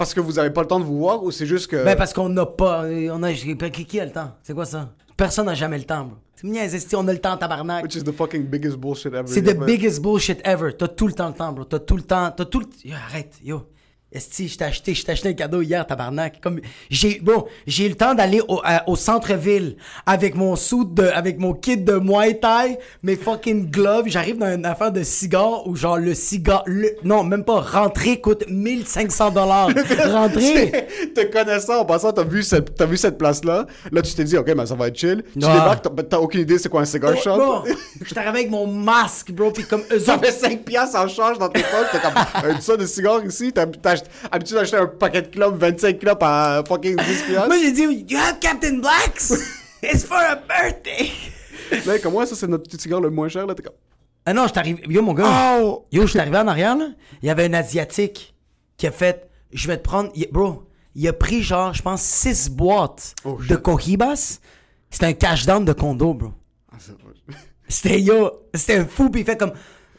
[0.00, 1.84] Parce que vous avez pas le temps de vous voir ou c'est juste que.
[1.84, 2.86] Ben, parce qu'on n'a pas.
[3.12, 4.30] On a, qui, qui a le temps?
[4.42, 4.94] C'est quoi ça?
[5.14, 6.16] Personne n'a jamais le temps, bro.
[6.36, 7.82] C'est niaise, on a le temps, tabarnak.
[7.82, 9.26] Which is the fucking biggest bullshit ever.
[9.26, 10.72] C'est the biggest bullshit ever.
[10.72, 11.64] T'as tout le temps le temps, bro.
[11.64, 12.32] T'as tout le temps.
[12.34, 12.66] T'as tout le.
[12.82, 13.66] Yo, arrête, yo.
[14.12, 16.40] Esti, je t'ai acheté, je t'ai acheté un cadeau hier, tabarnak.
[16.40, 20.84] Comme, j'ai, bon, j'ai eu le temps d'aller au, à- au centre-ville avec mon suit
[20.84, 24.08] de, avec mon kit de Muay Thai, mes fucking gloves.
[24.08, 28.20] J'arrive dans une affaire de cigares où genre le cigare, le, non, même pas, rentrer
[28.20, 29.68] coûte 1500 dollars.
[30.10, 30.86] rentrer.
[31.14, 33.66] Te connaissant, en passant, t'as vu cette, t'as vu cette place-là?
[33.92, 35.22] Là, tu t'es dit, ok, ben ça va être chill.
[35.34, 35.52] Tu Ah.
[35.52, 37.36] débarques, t'as, t'as aucune idée c'est quoi un cigar shop.
[37.36, 37.62] Bon,
[38.02, 41.38] je t'arrive avec mon masque, bro, pis comme eux autres, fait 5 piastres en charge
[41.38, 41.90] dans tes poches.
[41.92, 43.52] T'es comme, un ça de cigares ici?
[43.52, 43.99] T'as, t'as
[44.30, 47.46] habitué d'acheter un paquet de clubs, 25 clubs à fucking 10 piastres.
[47.48, 49.32] Moi, j'ai dit, You have Captain Blacks?
[49.82, 51.10] It's for a birthday!
[51.86, 53.46] Là, comme moi, ça, c'est notre petit cigare le moins cher.
[53.46, 53.74] Là, t'es comme,
[54.26, 54.78] Ah non, je t'arrive.
[54.88, 55.58] Yo, mon gars.
[55.62, 55.86] oh!
[55.92, 56.88] Yo, je suis arrivé en arrière, là.
[57.22, 58.34] Il y avait un Asiatique
[58.76, 59.28] qui a fait.
[59.52, 60.10] Je vais te prendre.
[60.14, 63.56] il- Bro, il a pris genre, je pense, 6 boîtes Oh, de.
[63.56, 64.38] Cohibas.
[64.90, 66.32] C'était un cash down de condo, bro.
[66.72, 67.14] Ah, c'est vrai.
[67.68, 68.30] C'était yo.
[68.54, 69.52] C'était un fou, puis il fait comme.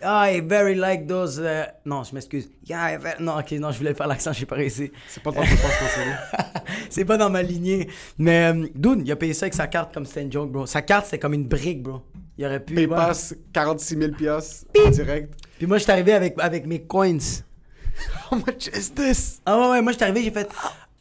[0.03, 1.39] Ah, I very like those.
[1.43, 2.49] euh, Non, je m'excuse.
[2.67, 4.91] Yeah, very- Non, ok, non, je voulais faire l'accent, j'ai pas réussi.
[5.07, 5.39] C'est pas s'est
[6.89, 7.87] C'est pas dans ma lignée.
[8.17, 10.65] Mais, euh, Dude, il a payé ça avec sa carte comme c'était une joke, bro.
[10.65, 12.01] Sa carte, c'était comme une brique, bro.
[12.37, 12.75] Il aurait pu.
[12.75, 12.87] ouais.
[12.87, 15.33] PayPass, 46 000 piastres en direct.
[15.57, 17.17] Puis moi, je suis arrivé avec, avec mes coins.
[18.31, 19.41] How much is this?
[19.45, 20.49] Ah ouais, ouais, moi, je suis arrivé, j'ai fait.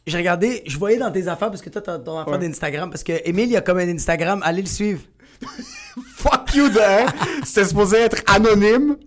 [0.05, 2.39] J'ai regardé, je voyais dans tes affaires, parce que toi, t'as ton affaire Ouais.
[2.39, 5.01] d'Instagram, parce que Emile, il a comme un Instagram, allez le suivre.
[6.15, 7.05] Fuck you, de hein?
[7.43, 8.97] C'est supposé être anonyme.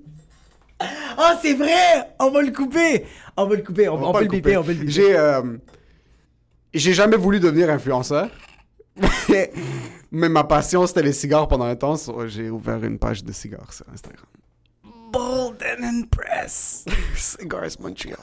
[0.80, 2.11] Ah, c'est vrai!
[2.18, 3.05] On va le couper!
[3.37, 4.41] On va le couper, on, va on pas peut le couper.
[4.43, 4.91] biper, on peut le biper.
[4.93, 5.43] J'ai euh,
[6.72, 8.28] j'ai jamais voulu devenir influenceur.
[9.28, 9.53] Mais-
[10.12, 11.97] Mais ma passion, c'était les cigares pendant un temps.
[11.97, 14.26] so J'ai ouvert une page de cigares sur Instagram.
[15.14, 16.84] Bold and Impress.
[17.16, 18.18] Cigars Montreal.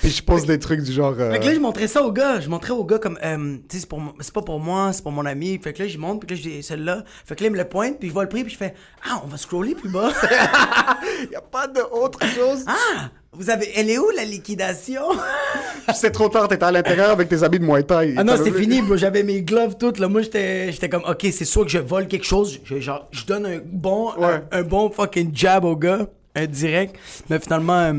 [0.00, 1.14] Puis je pose des trucs du genre.
[1.18, 2.40] euh, Fait que là, je montrais ça au gars.
[2.40, 3.86] Je montrais au gars comme, euh, tu sais,
[4.20, 5.58] c'est pas pour moi, c'est pour mon ami.
[5.62, 7.04] Fait que là, je montre, puis là, je dis celle-là.
[7.24, 8.74] Fait que là, il me le pointe, puis je vois le prix, puis je fais,
[9.08, 10.10] ah, on va scroller plus bas.
[11.30, 12.64] y a pas d'autre chose.
[12.66, 15.02] ah, vous avez, elle est où la liquidation?
[15.94, 18.14] C'est trop tard, t'étais à l'intérieur avec tes habits de Muay Thai.
[18.16, 18.96] Ah non, c'est fini, bro.
[18.96, 19.98] J'avais mes gloves toutes.
[19.98, 20.08] Là.
[20.08, 22.60] Moi, j'étais j'étais comme, OK, c'est soit que je vole quelque chose.
[22.64, 24.42] Je, genre, je donne un bon, Ouais.
[24.52, 26.06] un, un bon fucking jab au gars,
[26.36, 26.94] un direct.
[27.28, 27.94] Mais finalement, euh,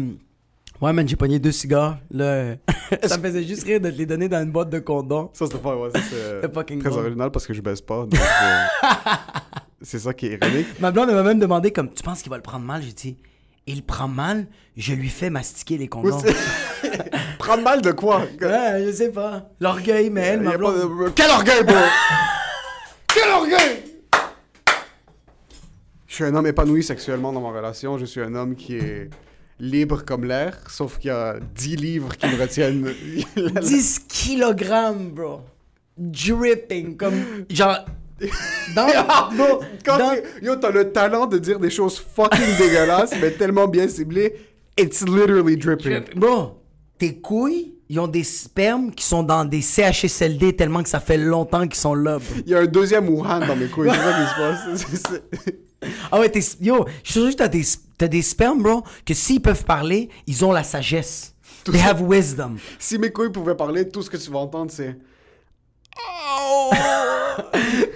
[0.81, 1.97] ouais, man, j'ai pogné deux cigares.
[2.11, 2.55] Là,
[3.03, 5.29] ça me faisait juste rire de te les donner dans une boîte de condom.
[5.33, 6.39] Ça, c'était pas, ouais, c'est
[6.79, 6.97] très bon.
[6.99, 8.05] original parce que je baisse pas.
[8.05, 8.87] donc, euh,
[9.81, 10.67] c'est ça qui est ironique.
[10.79, 12.81] Ma blonde m'a même demandé, comme, tu penses qu'il va le prendre mal?
[12.81, 13.17] J'ai dit,
[13.67, 14.47] il prend mal,
[14.77, 16.21] je lui fais mastiquer les condoms.
[17.39, 18.21] Prendre mal de quoi?
[18.41, 19.49] ouais, je sais pas.
[19.59, 20.75] L'orgueil, mais elle, ma blonde.
[20.75, 21.75] de- Quel orgueil, bro!
[23.13, 23.83] Quel orgueil!
[26.07, 27.97] Je suis un homme épanoui sexuellement dans ma relation.
[27.97, 29.09] Je suis un homme qui est
[29.59, 32.93] libre comme l'air, sauf qu'il y a 10 livres qui me retiennent.
[33.61, 35.41] 10 kilogrammes, bro.
[35.97, 37.79] Dripping, comme, genre,
[38.75, 38.85] dans,
[39.35, 43.31] bro, Quand dans- tu- Yo, t'as le talent de dire des choses fucking dégueulasses, mais
[43.31, 44.33] tellement bien ciblées.
[44.77, 46.03] It's literally dripping.
[46.15, 46.59] Bro,
[46.97, 51.17] tes couilles, ils ont des spermes qui sont dans des CHSLD tellement que ça fait
[51.17, 52.27] longtemps qu'ils sont là, bro.
[52.45, 53.89] Il y a un deuxième Wuhan dans mes couilles.
[53.91, 55.21] C'est ça qui se passe.
[56.13, 57.61] Ah ouais, t'es, yo, je suis sûr que t'as des,
[57.97, 61.35] t'as des spermes, bro, que s'ils peuvent parler, ils ont la sagesse.
[61.65, 62.55] They have wisdom.
[62.79, 64.95] Si mes couilles pouvaient parler, tout ce que tu vas entendre, c'est.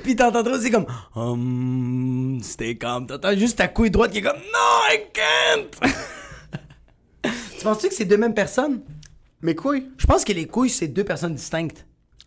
[0.03, 0.85] Puis t'entends trop, c'est comme,
[1.15, 3.05] hum, stay calm.
[3.07, 5.91] T'entends juste ta couille droite qui est comme, no, I can't.
[7.57, 8.81] tu penses-tu que c'est deux mêmes personnes?
[9.41, 9.89] Mes couilles?
[9.97, 11.85] Je pense que les couilles, c'est deux personnes distinctes.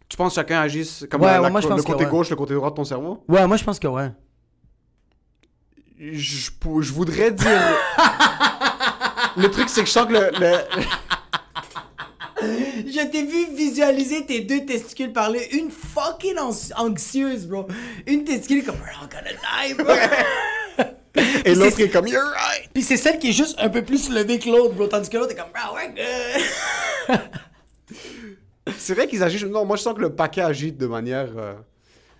[0.09, 2.11] Tu penses que chacun agisse comme Ouais, la- ouais, la- moi, je le côté ouais.
[2.11, 3.23] gauche, le côté droit de ton cerveau?
[3.29, 4.11] Ouais, moi je pense que ouais.
[5.99, 6.51] Je,
[6.81, 7.61] je voudrais dire.
[9.37, 10.31] le truc, c'est que je sens que le.
[10.41, 10.85] le-
[13.01, 15.49] Je t'ai vu visualiser tes deux testicules parler.
[15.53, 16.37] Une fucking
[16.77, 17.67] anxieuse, bro.
[18.07, 19.95] Une testicule comme, we're all gonna die, bro.
[21.45, 22.69] Et l'autre est comme, you're right.
[22.75, 24.87] Puis c'est celle qui est juste un peu plus levée que l'autre, bro.
[24.87, 25.95] Tandis que l'autre est comme, bro, we're
[27.09, 27.21] good.
[28.79, 29.45] C'est vrai qu'ils agissent.
[29.45, 31.29] Non, moi, je sens que le paquet agit de manière.
[31.37, 31.55] euh,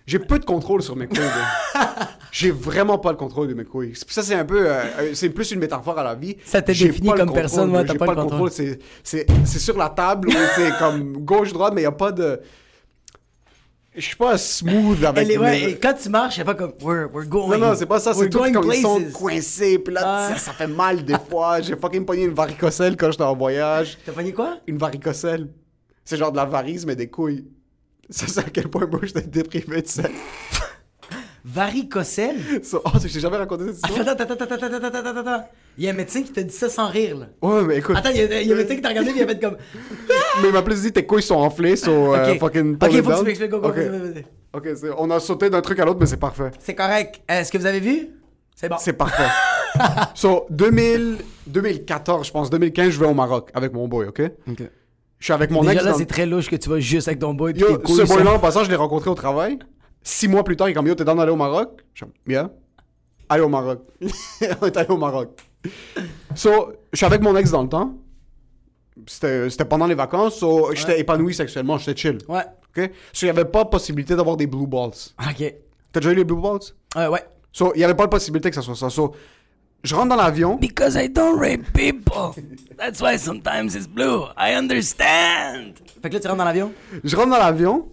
[0.05, 1.19] J'ai peu de contrôle sur mes couilles.
[2.31, 3.93] J'ai vraiment pas le contrôle de mes couilles.
[4.07, 4.65] Ça, c'est un peu.
[4.69, 6.37] euh, euh, c'est plus une métaphore à la vie.
[6.45, 7.83] Ça te J'ai définit pas le comme contrôle, personne, là.
[7.83, 8.51] t'as J'ai pas pas le le contrôle.
[8.51, 12.11] C'est c'est- c'est sur la table ou c'est comme gauche-droite, mais il n'y a pas
[12.11, 12.39] de.
[13.93, 16.71] Je suis pas smooth avec est- ouais, mes- et quand tu marches, c'est pas comme,
[16.81, 17.49] we're, we're going.
[17.57, 18.13] Non, non, c'est pas ça.
[18.13, 19.11] C'est tout comme ils sont places.
[19.13, 19.79] coincés.
[19.79, 21.59] Puis là, ça, ça fait mal des fois.
[21.59, 23.97] J'ai fucking pogné une varicocèle quand j'étais en voyage.
[24.05, 24.59] T'as pogné quoi?
[24.67, 25.49] Une varicocèle.
[26.05, 27.45] C'est genre de la varice, mais des couilles.
[28.15, 30.03] Ça, c'est à quel point moi j'étais déprimé de ça.
[31.43, 32.35] Varicocèle?
[32.63, 33.99] Ça- Oh, j'ai jamais raconté cette histoire.
[34.07, 35.49] Attends, attends, attends, attends, attends, attends, attends, attends.
[35.77, 37.27] Il y a un médecin qui t'a dit ça sans rire, là.
[37.41, 37.95] Ouais, mais écoute.
[37.97, 39.27] Attends, il y a, il y a un médecin qui t'a regardé et il a
[39.27, 39.57] fait comme.
[40.41, 42.39] Mais il m'a plus dit tes couilles sont enflées, so euh, Ok.
[42.39, 42.75] fucking.
[42.75, 43.49] Ok, it faut que tu m'expliques.
[43.51, 44.25] go, go, Ok, vas-y, vas-y, vas-y.
[44.53, 46.51] Ok, c'est- on a sauté d'un truc à l'autre, mais c'est parfait.
[46.59, 47.21] C'est correct.
[47.27, 48.09] Est-ce que vous avez vu?
[48.55, 48.75] C'est bon.
[48.79, 49.27] C'est parfait.
[50.13, 54.21] so, 2000, 2014, je pense, 2015, je vais au Maroc avec mon boy, ok?
[54.49, 54.61] Ok.
[55.21, 55.83] Je suis avec mon Déjà ex.
[55.85, 57.53] là, dans- c'est très louche que tu vas juste avec ton boy.
[57.55, 59.57] Yo, tes ce sont- boy-là, en passant, je l'ai rencontré au travail.
[60.03, 61.79] Six mois plus tard, il est comme Yo, t'es dans d'aller au Maroc?
[61.93, 62.49] Je suis Yeah.
[63.29, 63.79] Allez au Maroc.
[64.61, 65.39] on est allé au Maroc.
[66.35, 67.93] So, je suis avec mon ex dans le temps.
[69.07, 72.17] C'était c'était pendant les vacances, so j'étais épanoui sexuellement, j'étais chill.
[72.27, 72.43] Ouais.
[72.75, 72.91] Ok?
[73.13, 74.91] So, il n'y avait pas possibilité d'avoir des blue balls.
[75.19, 75.53] Ok.
[75.91, 76.59] T'as déjà eu les blue balls?
[76.95, 77.23] Ouais, ouais.
[77.51, 78.89] So, il n'y avait pas de possibilité que ça soit ça.
[78.89, 79.13] So,
[79.83, 80.55] je rentre dans l'avion.
[80.57, 82.35] Because I don't rape people.
[82.77, 84.25] That's why sometimes it's blue.
[84.37, 85.73] I understand.
[86.01, 86.71] Fait que là, tu rentres dans l'avion?
[87.03, 87.87] Je rentre dans l'avion.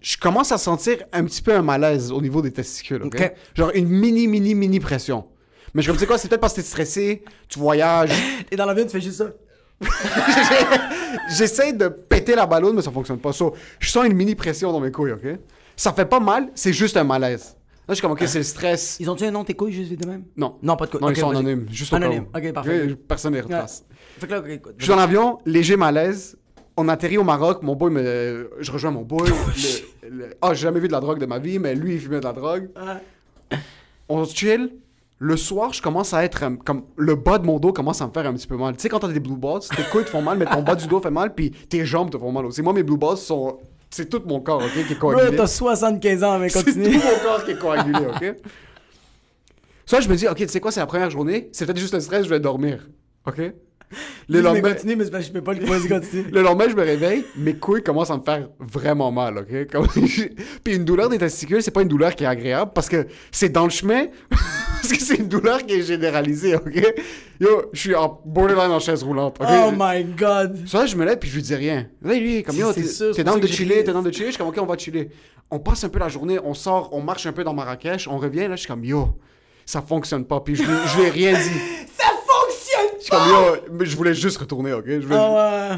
[0.00, 3.02] Je commence à sentir un petit peu un malaise au niveau des testicules.
[3.02, 3.32] ok?
[3.54, 5.26] Genre une mini, mini, mini pression.
[5.74, 8.10] Mais je suis comme, tu sais quoi, c'est peut-être parce que t'es stressé, tu voyages.
[8.50, 9.30] Et dans l'avion, tu fais juste ça.
[11.36, 13.32] J'essaie de péter la ballonne, mais ça fonctionne pas.
[13.32, 15.38] So, je sens une mini pression dans mes couilles, ok?
[15.76, 17.57] Ça fait pas mal, c'est juste un malaise.
[17.88, 18.96] Je suis comme, ok, c'est le stress.
[19.00, 20.24] Ils ont-tu un nom, tes couilles, juste vite de même?
[20.36, 20.56] Non.
[20.62, 21.00] Non, pas de couilles.
[21.00, 21.66] Non, ils sont anonymes.
[21.70, 22.26] Juste Anonyme.
[22.34, 22.94] Ok, parfait.
[23.08, 23.84] Personne ne les retrace.
[24.20, 26.36] Je suis dans l'avion, léger malaise.
[26.76, 27.62] On atterrit au Maroc.
[27.62, 28.50] Mon boy me.
[28.60, 29.28] Je rejoins mon boy.
[30.08, 32.20] le- Ah, j'ai jamais vu de la drogue de ma vie, mais lui, il fumait
[32.20, 32.68] de la drogue.
[34.08, 34.70] On chill.
[35.20, 36.44] Le soir, je commence à être.
[36.44, 38.76] euh, comme Le bas de mon dos commence à me faire un petit peu mal.
[38.76, 40.76] Tu sais, quand t'as des blue balls, tes couilles te font mal, mais ton bas
[40.76, 42.62] du dos fait mal, puis tes jambes te font mal aussi.
[42.62, 43.58] Moi, mes blue balls sont.
[43.90, 45.36] C'est tout mon corps, ok, qui est coagulé.
[45.36, 46.96] t'as 75 ans, mais C'est tout continue.
[46.96, 48.34] mon corps qui est coagulé, ok?
[49.86, 51.94] Ça, je me dis, ok, tu sais quoi, c'est la première journée, c'est peut-être juste
[51.94, 52.86] le stress, je vais dormir,
[53.26, 53.38] ok?
[53.38, 53.52] Le
[54.28, 56.26] Le lendemain, continue, mais je peux pas le continue.
[56.30, 59.70] le lendemain, je me réveille, mes couilles commencent à me faire vraiment mal, ok?
[59.72, 59.86] Comme-
[60.64, 63.48] Puis une douleur des testicules, c'est pas une douleur qui est agréable parce que c'est
[63.48, 64.04] dans le chemin,
[64.80, 66.94] parce que c'est une douleur qui est généralisée, ok?
[67.40, 69.46] Yo, je suis en borderline en chaise roulante, ok?
[69.50, 70.66] Oh my god.
[70.66, 71.86] Ça, je me lève puis je lui dis rien.
[72.02, 74.26] Là, lui, comme yo, t'es dans de chiller, t'es dans de chiller.
[74.26, 75.10] Je suis comme, ok, on va chiller.
[75.50, 78.18] On passe un peu la journée, on sort, on marche un peu dans Marrakech, on
[78.18, 78.48] revient.
[78.48, 79.08] Là, je suis comme, yo,
[79.64, 80.40] ça fonctionne pas.
[80.40, 81.48] Puis je, lui- je lui ai rien dit.
[81.98, 84.84] Ça fonctionne Je suis comme, yo, mais je voulais juste retourner, ok?
[84.86, 85.14] Je veux...
[85.16, 85.76] Ah ouais.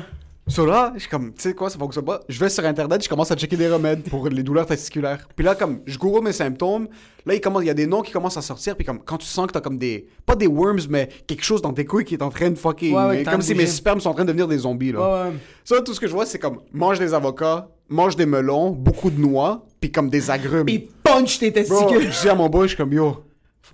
[0.51, 2.23] So là, je suis comme, tu sais quoi, ça fonctionne pas.
[2.29, 5.29] Je vais sur Internet, je commence à checker des remèdes pour les douleurs testiculaires.
[5.37, 6.89] Puis là, comme, je google mes symptômes.
[7.25, 8.75] Là, il, commence, il y a des noms qui commencent à sortir.
[8.75, 11.63] Puis comme, quand tu sens que t'as comme des, pas des worms, mais quelque chose
[11.63, 12.97] dans tes couilles qui est en train de fucking.
[12.97, 14.99] Ouais, ouais, comme si mes spermes sont en train de devenir des zombies, là.
[14.99, 15.37] Ouais, ouais.
[15.65, 19.11] Ça, tout ce que je vois, c'est comme mange des avocats, mange des melons, beaucoup
[19.11, 20.67] de noix, puis comme des agrumes.
[20.67, 22.11] Puis punch tes Bro, testicules.
[22.11, 23.23] je dis à mon boy, je suis comme yo,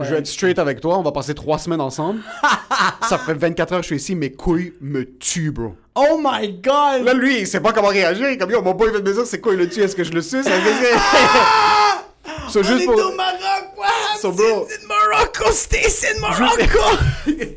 [0.01, 2.21] je vais être straight avec toi, on va passer trois semaines ensemble.
[3.09, 5.75] ça fait 24 heures que je suis ici, mes couilles me tuent, bro.
[5.95, 7.05] Oh my god.
[7.05, 8.27] Là, lui, il sait pas comment réagir.
[8.39, 10.05] Comme yo, mon boy vient de me dire c'est quoi, il le tue, est-ce que
[10.05, 10.45] je le suce?
[10.45, 10.53] C'est
[12.61, 12.95] On juste est pour.
[12.95, 14.19] au Maroc, what?
[14.21, 16.79] So, bro- C'est in Morocco, Stacy in Morocco.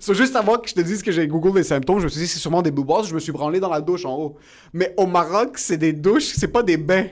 [0.00, 2.20] So, juste avant que je te dise que j'ai Google des symptômes, je me suis
[2.20, 4.36] dit c'est sûrement des balls, je me suis branlé dans la douche en haut.
[4.72, 7.06] Mais au Maroc, c'est des douches, c'est pas des bains.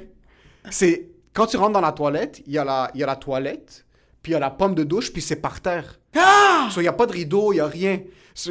[0.71, 3.17] C'est quand tu rentres dans la toilette, il y a la, il y a la
[3.17, 3.85] toilette,
[4.27, 6.01] puis il y a la pomme de douche, puis c'est par terre.
[6.17, 6.69] Ah!
[6.73, 8.01] So, il y a pas de rideau, il y a rien.
[8.35, 8.51] So,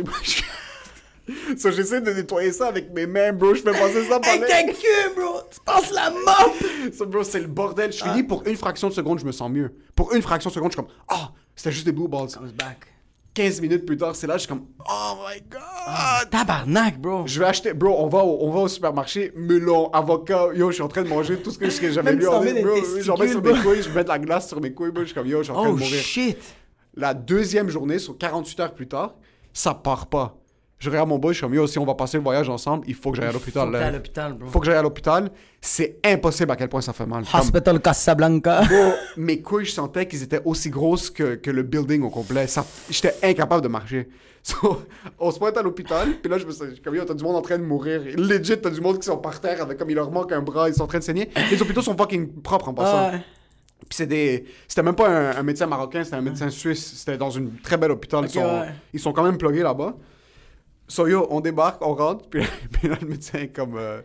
[1.58, 3.54] so, j'essaie de nettoyer ça avec mes mains, bro.
[3.54, 5.42] Je fais passer ça par Avec ta queue, bro.
[5.52, 6.94] Tu passes la mop.
[6.98, 7.92] So, bro, c'est le bordel.
[7.92, 9.76] Je finis pour une fraction de seconde, je me sens mieux.
[9.98, 12.32] Pour une fraction de seconde, je suis comme ah, c'était juste des blue balls.
[12.34, 12.88] Comes back.
[13.36, 15.60] 15 minutes plus tard, c'est là, je suis comme, oh my god!
[15.88, 17.28] Ah, tabarnak, bro.
[17.28, 20.76] Je vais acheter, bro, on va au, on va au supermarché, melon, avocat, yo, je
[20.76, 22.76] suis en train de manger tout ce que, j'avais Même lu en ligne, bro.
[23.02, 25.08] J'en mets sur mes couilles, je mets de la glace sur mes couilles, bro, je
[25.08, 26.02] suis comme, yo, je suis en train Oh de mourir.
[26.02, 26.38] shit.
[26.96, 29.16] La deuxième journée, sur 48 heures plus tard,
[29.54, 30.38] ça part pas.
[30.78, 32.84] Je regarde mon boy, je suis comme, yo, si on va passer le voyage ensemble,
[32.88, 33.92] il faut que j'aille à l'hôpital, Faut que t'ailles à là.
[33.98, 34.50] l'hôpital, bro.
[34.50, 35.32] Faut que j'aille à l'hôpital.
[35.62, 37.24] C'est impossible à quel point ça fait mal.
[37.32, 38.62] Comme- Hospital Casablanca.
[38.70, 42.46] Bro, mes couilles, je sentais qu'ils étaient aussi grosses que, que le building au complet.
[42.48, 44.10] Ça, j'étais incapable de marcher.
[44.46, 44.84] So,
[45.18, 47.36] on se pointe à l'hôpital, puis là, je me suis comme, yo, t'as du monde
[47.36, 48.02] en train de mourir.
[48.16, 50.70] Legit, t'as du monde qui sont par terre avec comme il leur manque un bras,
[50.70, 51.30] ils sont en train de saigner.
[51.50, 53.08] Les hôpitaux sont fucking propres en passant.
[53.08, 53.22] Ah, ouais.
[53.80, 54.46] Puis c'est des.
[54.68, 56.94] C'était même pas un, un médecin marocain, c'était un médecin suisse.
[56.96, 58.24] C'était dans une très belle hôpital.
[58.26, 58.68] Ils, sont, ouais.
[58.94, 59.96] ils sont quand même plugués là-bas.
[60.88, 63.76] So yo, on débarque, on rentre, puis, puis là, le médecin est comme.
[63.76, 64.02] euh,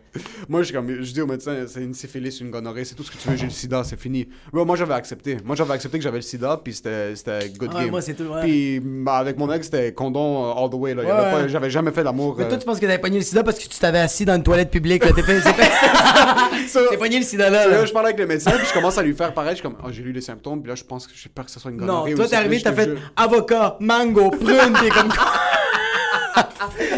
[0.49, 3.03] Moi, je, suis comme, je dis au médecin, c'est une syphilis, une gonorrhée, c'est tout
[3.03, 4.27] ce que tu veux, j'ai le sida, c'est fini.
[4.51, 5.37] Bro, moi, j'avais accepté.
[5.45, 7.13] Moi, j'avais accepté que j'avais le sida, puis c'était
[7.59, 7.91] good Ouais, game.
[7.91, 8.41] moi, c'est tout, ouais.
[8.41, 10.95] Puis bah, avec mon ex, c'était condom euh, all the way.
[10.95, 11.03] Là.
[11.43, 11.49] Ouais.
[11.51, 12.35] J'avais jamais fait d'amour.
[12.39, 14.25] Mais euh, toi, tu penses que t'avais pogné le sida parce que tu t'avais assis
[14.25, 15.13] dans une toilette publique, là.
[15.13, 15.41] T'es fait.
[15.43, 17.67] T'es pogné le sida là.
[17.69, 17.85] là.
[17.85, 19.51] je parle avec le médecin, puis je commence à lui faire pareil.
[19.51, 21.45] Je suis comme, oh, j'ai lu les symptômes, puis là, je pense que j'ai peur
[21.45, 22.15] que ce soit une Non, gonorrhée.
[22.15, 25.11] toi, ou t'es arrivé, t'as fait avocat, mango, prune, comme.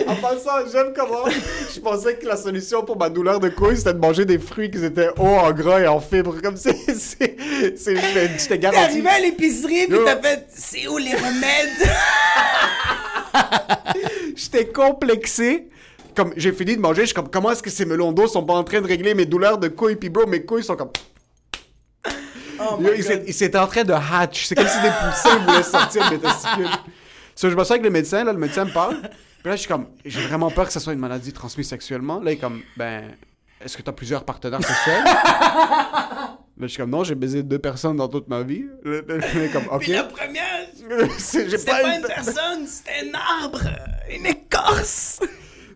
[0.06, 1.24] En passant, j'aime comment
[1.74, 4.70] je pensais que la solution pour ma douleur de couille, c'était de manger des fruits
[4.70, 6.40] qui étaient hauts en gras et en fibres.
[6.42, 6.76] Comme c'est.
[6.94, 7.36] c'est-
[7.76, 8.84] J'étais T'es garanti.
[8.84, 10.04] arrivé à l'épicerie, Yo.
[10.04, 10.46] t'as fait.
[10.54, 11.90] C'est où les remèdes?
[14.36, 15.68] J'étais complexé.
[16.14, 18.44] Comme j'ai fini de manger, je suis comme comment est-ce que ces melons d'eau sont
[18.44, 20.90] pas en train de régler mes douleurs de couilles puis bro mes couilles sont comme
[22.60, 23.24] Oh Yo, my il s'est- god.
[23.28, 24.44] il s'était en train de hatch.
[24.46, 26.66] C'est comme si des poussins voulaient sortir de mes testicules.
[27.34, 28.98] So, je me suis avec le médecin, là, le médecin me parle.
[29.42, 32.20] Puis là, je suis comme, j'ai vraiment peur que ça soit une maladie transmise sexuellement.
[32.20, 33.10] Là, il est comme, ben,
[33.60, 35.02] est-ce que tu as plusieurs partenaires sexuels?
[35.04, 38.64] là, je suis comme, non, j'ai baisé deux personnes dans toute ma vie.
[38.84, 39.00] Là,
[39.34, 39.80] il est comme, ok.
[39.80, 40.66] Puis la première,
[41.18, 43.60] C'est- c'était pas une personne, c'était un arbre,
[44.14, 45.20] une écorce.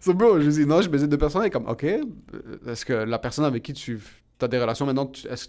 [0.00, 1.42] So, bro, je lui dis, non, j'ai baisé deux personnes.
[1.42, 1.84] Il est comme, ok.
[1.84, 2.02] euh,
[2.68, 3.98] Est-ce que la personne avec qui tu
[4.40, 5.44] as des relations maintenant, est-ce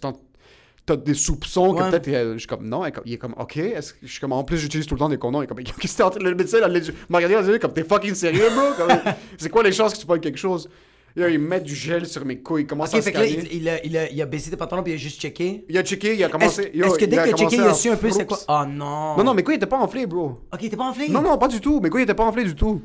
[0.88, 1.90] tu as des soupçons que Ouais.
[1.90, 2.08] peut-être.
[2.08, 2.84] euh, Je suis comme, non.
[2.84, 3.56] Il est comme- Il est ok.
[3.58, 5.40] Est-ce que je suis comme, en plus, j'utilise tout le temps des condoms.
[5.42, 6.68] Il est comme, qu'est-ce que t'es Le médecin, là,
[7.08, 8.86] m'a regardé, il comme, t'es fucking sérieux, bro?
[9.38, 10.68] C'est quoi les chances que tu pognes quelque chose?
[11.16, 12.62] Là, il met du gel sur mes couilles.
[12.62, 14.50] Il commence Ok, à fait que là, il, il a, il, a, il a baissé
[14.50, 15.64] tes pantalons puis il a juste checké.
[15.68, 16.70] Il a checké, il a commencé.
[16.72, 18.38] est-ce que dès il a qu'il a checké, il a su un peu c'est quoi?
[18.48, 19.16] Oh non.
[19.16, 20.38] Non, non, mes couilles étaient pas enflées, bro.
[20.52, 21.08] Ok, t'es pas enflé?
[21.08, 21.80] Non, non, pas du tout.
[21.80, 22.82] Mes couilles étaient pas enflées du tout.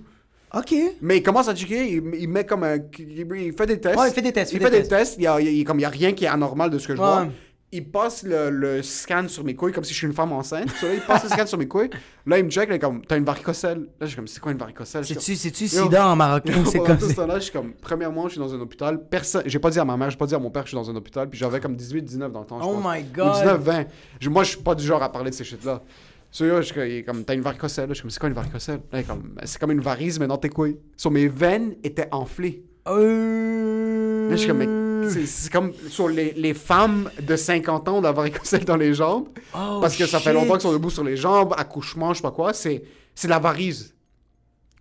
[0.56, 0.74] Ok.
[1.01, 2.78] Mais il commence à checker, il, il met comme un.
[2.97, 3.99] Il fait des tests.
[3.99, 5.16] Ouais, il fait des tests, Il fait fait des des tests.
[5.18, 6.95] Il y a, il comme il y a rien qui est anormal de ce que
[6.95, 7.06] je Ouais.
[7.08, 7.28] vois.
[7.76, 10.69] Il passe le, le scan sur mes couilles comme si je suis une femme enceinte.
[10.80, 11.89] So, là, il passe le scan sur mes couilles.
[12.28, 13.80] Là, il me check, là, comme, t'as une varicocèle.
[13.80, 15.03] Là, je suis comme, c'est quoi une varicocèle?
[15.03, 16.53] C'est-tu, c'est-tu sida en marocain?
[16.65, 17.13] C'est comme ça.
[17.15, 19.03] temps-là, je suis comme, premièrement, je suis dans un hôpital.
[19.09, 20.76] Personne, j'ai pas dit à ma mère, j'ai pas dit à mon père que je
[20.78, 21.28] suis dans un hôpital.
[21.30, 22.61] Puis j'avais comme 18, 19 dans le temps.
[22.61, 22.93] je Oh pense.
[22.95, 23.34] my Ou god.
[23.34, 23.86] 19, 20.
[24.19, 25.82] Je- moi, je suis pas du genre à parler de ces shit-là.
[26.30, 27.86] So, yo, je il est comme, t'as une varicocèle.
[27.86, 28.82] Là, je suis comme, c'est quoi une varicocèle?
[28.91, 30.78] Là, il est comme, c'est comme une varice, mais dans tes couilles.
[30.95, 32.63] Sur mes veines étaient enflées.
[32.88, 34.30] Euh...
[34.30, 38.12] Là, je suis comme, mais c'est- comme sur les, les femmes de 50 ans la
[38.14, 39.28] varicocèle dans les jambes.
[39.56, 42.22] Oh, parce que ça fait longtemps qu'ils sont debout sur les jambes, accouchement, je sais
[42.24, 42.54] pas quoi.
[42.54, 42.84] C'est
[43.24, 43.93] de la varice.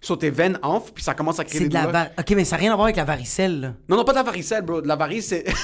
[0.01, 2.11] Sur tes veines enflent, puis ça commence à créer des de la.
[2.18, 3.75] Ok, mais ça n'a rien à voir avec la varicelle, là.
[3.89, 4.81] Non, non, pas de la varicelle, bro.
[4.83, 5.45] De la varice, c'est.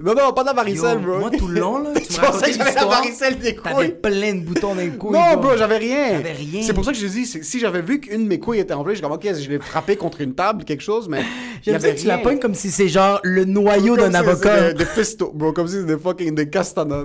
[0.00, 1.18] non, non, pas de la varicelle, Yo, bro.
[1.18, 3.94] moi, tout le long, là, tu me pensais que j'avais la varicelle des T'avais couilles.
[4.02, 5.12] plein de boutons dans les couilles.
[5.12, 6.12] Non, bro, j'avais rien.
[6.12, 6.62] T'avais rien.
[6.62, 8.94] C'est pour ça que je dis, si j'avais vu qu'une de mes couilles était enflée,
[8.94, 11.22] je comme, ok, je l'ai frappé contre une table, quelque chose, mais.
[11.62, 14.72] J'aime ça que tu la pognes comme si c'est genre le noyau d'un avocat.
[14.72, 17.04] Des, des fistos, bro, comme si c'était des fucking des castanas.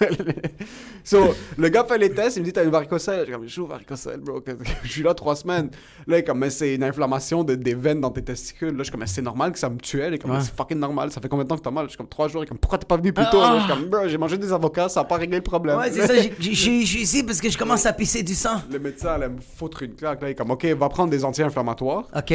[1.04, 3.20] so, le gars fait les tests, il me dit T'as une varicocèle?
[3.20, 4.42] Je suis comme Je varicocèle, bro.
[4.84, 5.70] Je suis là trois semaines.
[6.06, 8.70] Là, il comme Mais c'est une inflammation de, des veines dans tes testicules.
[8.70, 10.08] Là, je suis comme Mais c'est normal que ça me tuait.
[10.08, 10.40] Il est comme Ouais.
[10.40, 11.10] C'est fucking normal.
[11.12, 11.84] Ça fait combien de temps que t'as mal?
[11.86, 12.42] Je suis comme Trois jours.
[12.42, 13.40] Il est comme Pourquoi t'es pas venu plus tôt?
[13.40, 13.52] Ah.
[13.54, 15.78] Là, Je suis comme Bro, j'ai mangé des avocats, ça a pas réglé le problème.
[15.78, 17.92] Ouais, c'est ça, j'ai- j'ai- je suis je suis ici parce que je commence à
[17.92, 18.56] pisser du sang.
[18.70, 20.20] Le médecin allait me foutre une claque.
[20.22, 22.08] Là, il est comme Ok, va prendre des anti-inflammatoires.
[22.14, 22.34] Ok.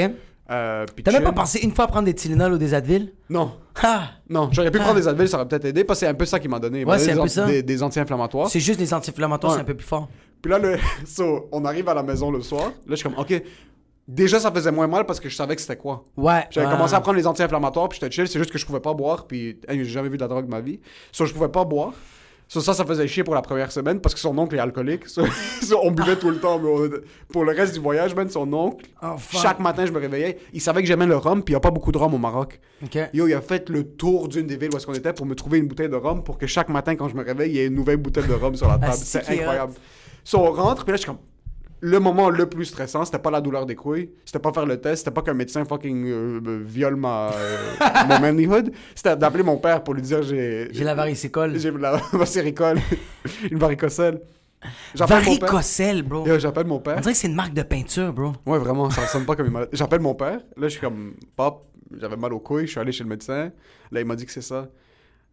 [0.51, 3.13] Euh, puis T'as même pas pensé une fois à prendre des Tylenol ou des Advil?
[3.29, 3.53] Non.
[3.81, 4.09] Ah!
[4.29, 4.83] Non, j'aurais pu Ah.
[4.83, 6.59] prendre des Advil, ça aurait peut-être aidé, parce que c'est un peu ça qu'il m'a
[6.59, 6.79] donné.
[6.79, 7.45] Ouais, donné c'est des un peu anti- ça.
[7.45, 8.49] Des, des anti-inflammatoires.
[8.49, 9.57] C'est juste les anti-inflammatoires, Ouais.
[9.59, 10.09] c'est un peu plus fort.
[10.41, 10.77] Puis là, le...
[11.05, 12.65] so, on arrive à la maison le soir.
[12.67, 13.41] Là, je suis comme, OK.
[14.07, 16.03] Déjà, ça faisait moins mal parce que je savais que c'était quoi.
[16.17, 16.45] Ouais.
[16.49, 16.73] J'avais ouais.
[16.73, 18.27] commencé à prendre les anti-inflammatoires, puis j'étais chill.
[18.27, 20.45] C'est juste que je pouvais pas boire, puis hey, j'ai jamais vu de la drogue
[20.45, 20.81] de ma vie.
[21.13, 21.93] So, je pouvais pas boire.
[22.53, 25.07] So, ça, ça faisait chier pour la première semaine parce que son oncle est alcoolique.
[25.07, 25.23] So,
[25.61, 26.59] so, on buvait tout le temps.
[26.59, 26.89] mais on-
[27.31, 30.37] Pour le reste du voyage, man, son oncle, Oh, chaque matin, je me réveillais.
[30.51, 32.17] Il savait que j'aimais le rhum, puis il y a pas beaucoup de rhum au
[32.17, 32.59] Maroc.
[33.13, 35.33] Yo, il a fait le tour d'une des villes où est-ce qu'on était pour me
[35.33, 37.59] trouver une bouteille de rhum pour que chaque matin, quand je me réveille, il y
[37.61, 38.85] ait une nouvelle bouteille de rhum sur la table.
[38.89, 39.73] Ah, c'est c'est est incroyable.
[40.25, 41.19] So, on rentre, puis là, je suis comme.
[41.83, 44.79] Le moment le plus stressant, c'était pas la douleur des couilles, c'était pas faire le
[44.79, 47.57] test, c'était pas qu'un médecin fucking euh, viole ma, euh,
[48.07, 50.69] mon manlyhood, c'était d'appeler mon père pour lui dire j'ai.
[50.71, 51.57] J'ai la varicicole.
[51.57, 52.47] J'ai la varicocèle,
[53.51, 54.21] une père.
[55.07, 56.25] Varicocèle, bro.
[56.37, 56.97] J'appelle mon père.
[56.97, 58.33] On dirait que c'est une marque de peinture, bro.
[58.45, 59.71] Ouais, vraiment, ça ressemble pas comme une maladie.
[59.73, 60.39] J'appelle mon père.
[60.57, 61.65] Là, je suis comme, pop,
[61.99, 62.67] j'avais mal aux couilles.
[62.67, 63.51] Je suis allé chez le médecin.
[63.91, 64.67] Là, il m'a dit que c'est ça.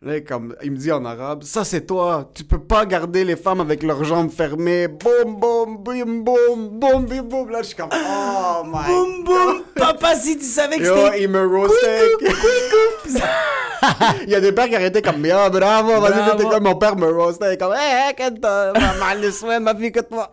[0.00, 2.30] Là, comme, il me dit en arabe, ça c'est toi.
[2.32, 4.86] Tu peux pas garder les femmes avec leurs jambes fermées.
[4.86, 7.50] Boum, boum, bim, boum, boum, bim, boum.
[7.50, 9.62] Là, je suis comme, oh my Boum, boum!
[9.74, 11.22] Papa, si tu savais que c'était...
[11.24, 12.12] il me roastait.
[14.26, 16.96] il y a des pères qui arrêtaient comme, yo, bravo, vas-y, t'es comme mon père
[16.96, 17.56] me roastait.
[17.56, 20.32] Comme, hé, hey, ma mal les soins, ma fille, que toi.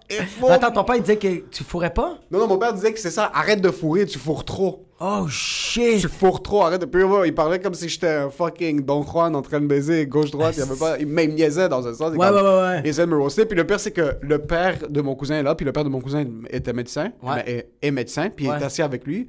[0.49, 2.17] Attends, ton père, il disait que tu fourrais pas?
[2.31, 4.85] Non, non, mon père disait que c'est ça, arrête de fourrer, tu fourres trop.
[4.99, 5.99] Oh, shit!
[5.99, 6.85] Tu fourres trop, arrête de.
[6.85, 10.05] Puis moi, il parlait comme si j'étais un fucking Don Juan en train de baiser
[10.07, 10.55] gauche-droite.
[10.55, 10.97] Il avait pas.
[10.97, 12.11] Il même niaisait dans un sens.
[12.13, 12.81] il Ouais, ouais, ouais, ouais.
[12.81, 13.45] Il essayait de me roaster.
[13.45, 15.53] Puis le pire, c'est que le père de mon cousin est là.
[15.53, 17.11] Puis le père de mon cousin était médecin.
[17.21, 17.43] Ouais.
[17.45, 18.29] est, est médecin.
[18.29, 19.27] Puis il est assis avec lui.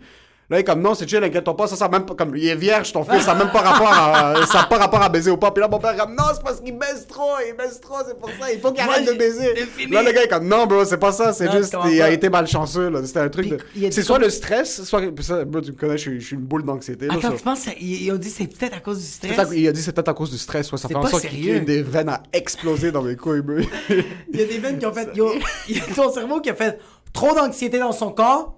[0.48, 1.66] Là, il est comme non, c'est chill, inquiète-toi pas.
[1.66, 2.14] Ça, ça a même pas.
[2.14, 3.22] Comme il est vierge, ton fils.
[3.24, 4.46] Ça n'a même pas rapport à.
[4.46, 5.50] ça a pas rapport à baiser ou pas.
[5.50, 7.32] Puis là, mon père est comme non, c'est parce qu'il baise trop.
[7.48, 8.52] Il baise trop, c'est pour ça.
[8.52, 9.54] Il faut qu'il arrête de baiser.
[9.90, 11.32] Là, le gars est comme non, bro, c'est pas ça.
[11.32, 11.76] C'est juste.
[11.90, 12.90] Il a été malchanceux.
[12.90, 13.00] là.
[13.04, 13.56] C'était un truc de.
[13.56, 15.00] a C'est soit le stress, soit.
[15.20, 17.06] ça, bro, tu me connais, je suis, je suis une boule d'anxiété.
[17.06, 19.48] là, Attends, ça- tu penses ils ont dit c'est peut-être à cause du c'est stress?
[19.52, 21.08] Il a dit c'est peut-être à cause du stress, ouais, ça C'est fait en pas
[21.10, 23.56] sorte qu'il y ait des veines à exploser dans mes couilles, bro.
[24.32, 25.08] Il y a des veines qui ont fait.
[25.16, 25.32] Yo,
[25.68, 26.78] il y a ton cerveau qui a fait
[27.12, 28.52] trop d'anxiété dans son corps.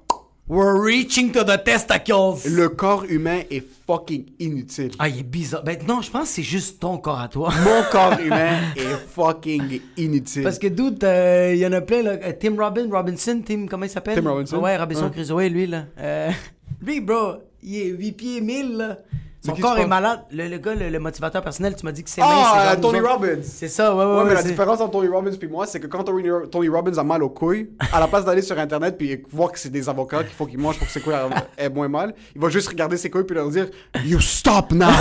[0.49, 2.46] We're reaching to the testicles.
[2.49, 4.92] Le corps humain est fucking inutile.
[4.99, 5.62] Ah, il est bizarre.
[5.62, 7.51] Ben non, je pense que c'est juste ton corps à toi.
[7.64, 10.44] Mon corps humain est fucking inutile.
[10.44, 12.12] Parce que dude, euh, il y en a plein là.
[12.12, 14.14] Euh, Tim Robin, Robinson, Tim, comment il s'appelle?
[14.22, 14.57] Tim Robinson?
[14.59, 15.11] Ouais, Robinson Ouais.
[15.11, 15.84] Crusoe, lui là.
[15.99, 16.30] Euh,
[16.82, 18.99] lui, bro, il est 8 pieds 1000 là.
[19.45, 20.20] Son corps est malade.
[20.32, 22.80] Le, le gars, le, le motivateur personnel, tu m'as dit que c'est c'est Ah, euh,
[22.80, 22.99] Tony.
[23.01, 23.39] Robbins.
[23.43, 24.24] C'est ça, ouais, ouais, Ouais, ouais.
[24.28, 26.99] mais la c'est- différence entre Tony Robbins et moi, c'est que quand Tony, Tony Robbins
[26.99, 29.89] a mal aux couilles, à la place d'aller sur Internet puis voir que c'est des
[29.89, 31.14] avocats qu'il faut qu'ils mangent pour que ses couilles
[31.57, 33.68] aient moins mal, il va juste regarder ses couilles puis leur dire
[34.05, 34.89] You stop now!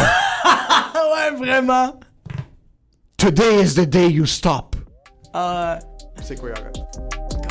[0.95, 1.99] Ouais, vraiment.
[3.17, 4.75] Today is the day you stop!
[5.33, 5.79] Ah,
[6.21, 7.46] Ses couilles arrêtent.